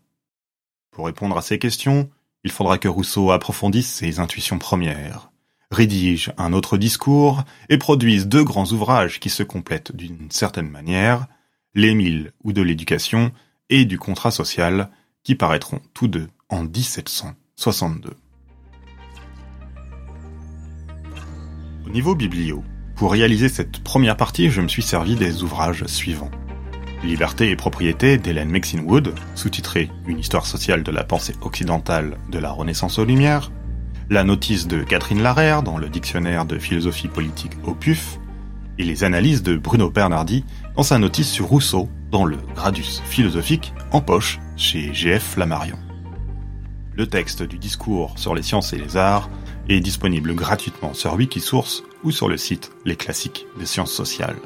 Pour 0.90 1.06
répondre 1.06 1.36
à 1.36 1.42
ces 1.42 1.58
questions, 1.58 2.10
il 2.44 2.50
faudra 2.50 2.78
que 2.78 2.88
Rousseau 2.88 3.30
approfondisse 3.30 3.92
ses 3.92 4.20
intuitions 4.20 4.58
premières, 4.58 5.30
rédige 5.70 6.32
un 6.38 6.52
autre 6.52 6.78
discours 6.78 7.44
et 7.68 7.78
produise 7.78 8.28
deux 8.28 8.44
grands 8.44 8.70
ouvrages 8.72 9.20
qui 9.20 9.30
se 9.30 9.42
complètent 9.42 9.94
d'une 9.94 10.30
certaine 10.30 10.70
manière, 10.70 11.26
l'Émile 11.74 12.32
ou 12.44 12.52
de 12.52 12.62
l'éducation 12.62 13.32
et 13.68 13.84
du 13.84 13.98
contrat 13.98 14.30
social, 14.30 14.90
qui 15.24 15.34
paraîtront 15.34 15.80
tous 15.92 16.08
deux 16.08 16.28
en 16.48 16.62
1762. 16.62 18.14
Au 21.84 21.90
niveau 21.90 22.14
biblio, 22.14 22.62
pour 22.96 23.12
réaliser 23.12 23.48
cette 23.48 23.82
première 23.82 24.16
partie, 24.16 24.50
je 24.50 24.60
me 24.60 24.68
suis 24.68 24.82
servi 24.82 25.16
des 25.16 25.42
ouvrages 25.42 25.84
suivants. 25.86 26.30
Liberté 27.04 27.50
et 27.50 27.56
propriété 27.56 28.18
d'Hélène 28.18 28.52
Wood, 28.84 29.14
sous-titré 29.34 29.90
Une 30.06 30.18
histoire 30.18 30.46
sociale 30.46 30.82
de 30.82 30.90
la 30.90 31.04
pensée 31.04 31.34
occidentale 31.42 32.16
de 32.30 32.38
la 32.38 32.50
Renaissance 32.50 32.98
aux 32.98 33.04
Lumières, 33.04 33.52
la 34.08 34.24
notice 34.24 34.66
de 34.66 34.82
Catherine 34.82 35.22
Larère 35.22 35.62
dans 35.62 35.78
le 35.78 35.88
dictionnaire 35.88 36.46
de 36.46 36.58
philosophie 36.58 37.08
politique 37.08 37.52
au 37.64 37.74
PUF, 37.74 38.18
et 38.78 38.84
les 38.84 39.04
analyses 39.04 39.42
de 39.42 39.56
Bruno 39.56 39.90
Bernardi 39.90 40.44
dans 40.76 40.82
sa 40.82 40.98
notice 40.98 41.30
sur 41.30 41.46
Rousseau 41.46 41.88
dans 42.10 42.24
le 42.24 42.36
Gradus 42.54 43.02
philosophique 43.04 43.72
en 43.90 44.00
poche 44.00 44.38
chez 44.56 44.92
GF 44.92 45.22
Flammarion. 45.22 45.78
Le 46.94 47.06
texte 47.06 47.42
du 47.42 47.58
discours 47.58 48.18
sur 48.18 48.34
les 48.34 48.42
sciences 48.42 48.72
et 48.72 48.78
les 48.78 48.96
arts 48.96 49.28
est 49.68 49.80
disponible 49.80 50.34
gratuitement 50.34 50.94
sur 50.94 51.14
Wikisource 51.14 51.84
ou 52.04 52.10
sur 52.10 52.28
le 52.28 52.36
site 52.36 52.70
Les 52.84 52.96
Classiques 52.96 53.46
des 53.58 53.66
Sciences 53.66 53.92
Sociales. 53.92 54.36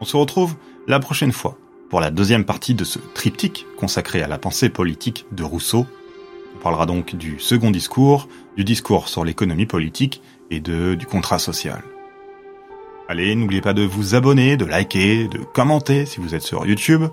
On 0.00 0.04
se 0.04 0.16
retrouve 0.16 0.54
la 0.86 1.00
prochaine 1.00 1.32
fois 1.32 1.58
pour 1.90 2.00
la 2.00 2.10
deuxième 2.10 2.44
partie 2.44 2.74
de 2.74 2.84
ce 2.84 2.98
triptyque 3.14 3.66
consacré 3.78 4.22
à 4.22 4.28
la 4.28 4.38
pensée 4.38 4.68
politique 4.68 5.26
de 5.32 5.42
Rousseau 5.42 5.86
on 6.58 6.60
parlera 6.60 6.86
donc 6.86 7.14
du 7.14 7.38
second 7.38 7.70
discours, 7.70 8.28
du 8.56 8.64
discours 8.64 9.08
sur 9.08 9.24
l'économie 9.24 9.66
politique 9.66 10.22
et 10.50 10.60
de, 10.60 10.94
du 10.94 11.06
contrat 11.06 11.38
social. 11.38 11.82
Allez, 13.08 13.34
n'oubliez 13.34 13.60
pas 13.60 13.74
de 13.74 13.82
vous 13.82 14.14
abonner, 14.14 14.56
de 14.56 14.64
liker, 14.64 15.28
de 15.28 15.38
commenter 15.38 16.04
si 16.04 16.20
vous 16.20 16.34
êtes 16.34 16.42
sur 16.42 16.66
YouTube. 16.66 17.04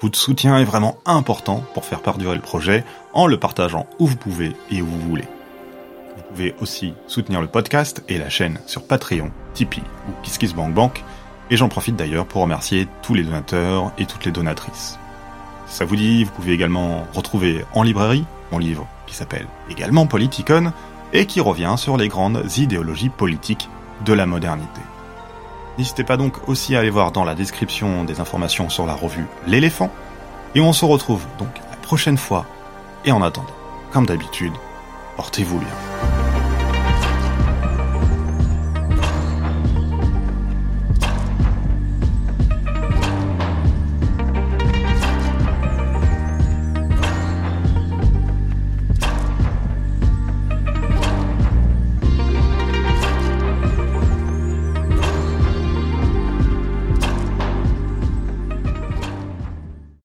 Votre 0.00 0.18
soutien 0.18 0.58
est 0.58 0.64
vraiment 0.64 0.98
important 1.04 1.62
pour 1.74 1.84
faire 1.84 2.00
perdurer 2.00 2.34
le 2.34 2.40
projet 2.40 2.84
en 3.12 3.26
le 3.26 3.38
partageant 3.38 3.86
où 3.98 4.06
vous 4.06 4.16
pouvez 4.16 4.52
et 4.70 4.82
où 4.82 4.86
vous 4.86 5.00
voulez. 5.00 5.28
Vous 6.16 6.22
pouvez 6.30 6.54
aussi 6.60 6.94
soutenir 7.06 7.40
le 7.40 7.46
podcast 7.46 8.02
et 8.08 8.18
la 8.18 8.30
chaîne 8.30 8.58
sur 8.66 8.86
Patreon, 8.86 9.30
Tipeee 9.52 9.82
ou 10.08 10.12
KissKissBankBank. 10.22 11.04
Et 11.50 11.56
j'en 11.56 11.68
profite 11.68 11.96
d'ailleurs 11.96 12.26
pour 12.26 12.42
remercier 12.42 12.88
tous 13.02 13.14
les 13.14 13.22
donateurs 13.22 13.92
et 13.98 14.06
toutes 14.06 14.24
les 14.24 14.32
donatrices. 14.32 14.98
Ça 15.66 15.84
vous 15.84 15.96
dit, 15.96 16.24
vous 16.24 16.32
pouvez 16.32 16.52
également 16.52 17.06
retrouver 17.14 17.64
en 17.72 17.82
librairie 17.82 18.24
mon 18.52 18.58
livre 18.58 18.86
qui 19.06 19.14
s'appelle 19.14 19.46
également 19.70 20.06
Politicon 20.06 20.72
et 21.12 21.26
qui 21.26 21.40
revient 21.40 21.74
sur 21.76 21.96
les 21.96 22.08
grandes 22.08 22.44
idéologies 22.56 23.08
politiques 23.08 23.68
de 24.04 24.12
la 24.12 24.26
modernité. 24.26 24.80
N'hésitez 25.78 26.04
pas 26.04 26.16
donc 26.16 26.48
aussi 26.48 26.76
à 26.76 26.80
aller 26.80 26.90
voir 26.90 27.12
dans 27.12 27.24
la 27.24 27.34
description 27.34 28.04
des 28.04 28.20
informations 28.20 28.68
sur 28.68 28.86
la 28.86 28.94
revue 28.94 29.26
L'éléphant, 29.46 29.90
et 30.54 30.60
on 30.60 30.72
se 30.72 30.84
retrouve 30.84 31.24
donc 31.38 31.48
la 31.70 31.76
prochaine 31.76 32.18
fois, 32.18 32.46
et 33.04 33.12
en 33.12 33.22
attendant, 33.22 33.48
comme 33.92 34.06
d'habitude, 34.06 34.52
portez-vous 35.16 35.58
bien. 35.58 36.03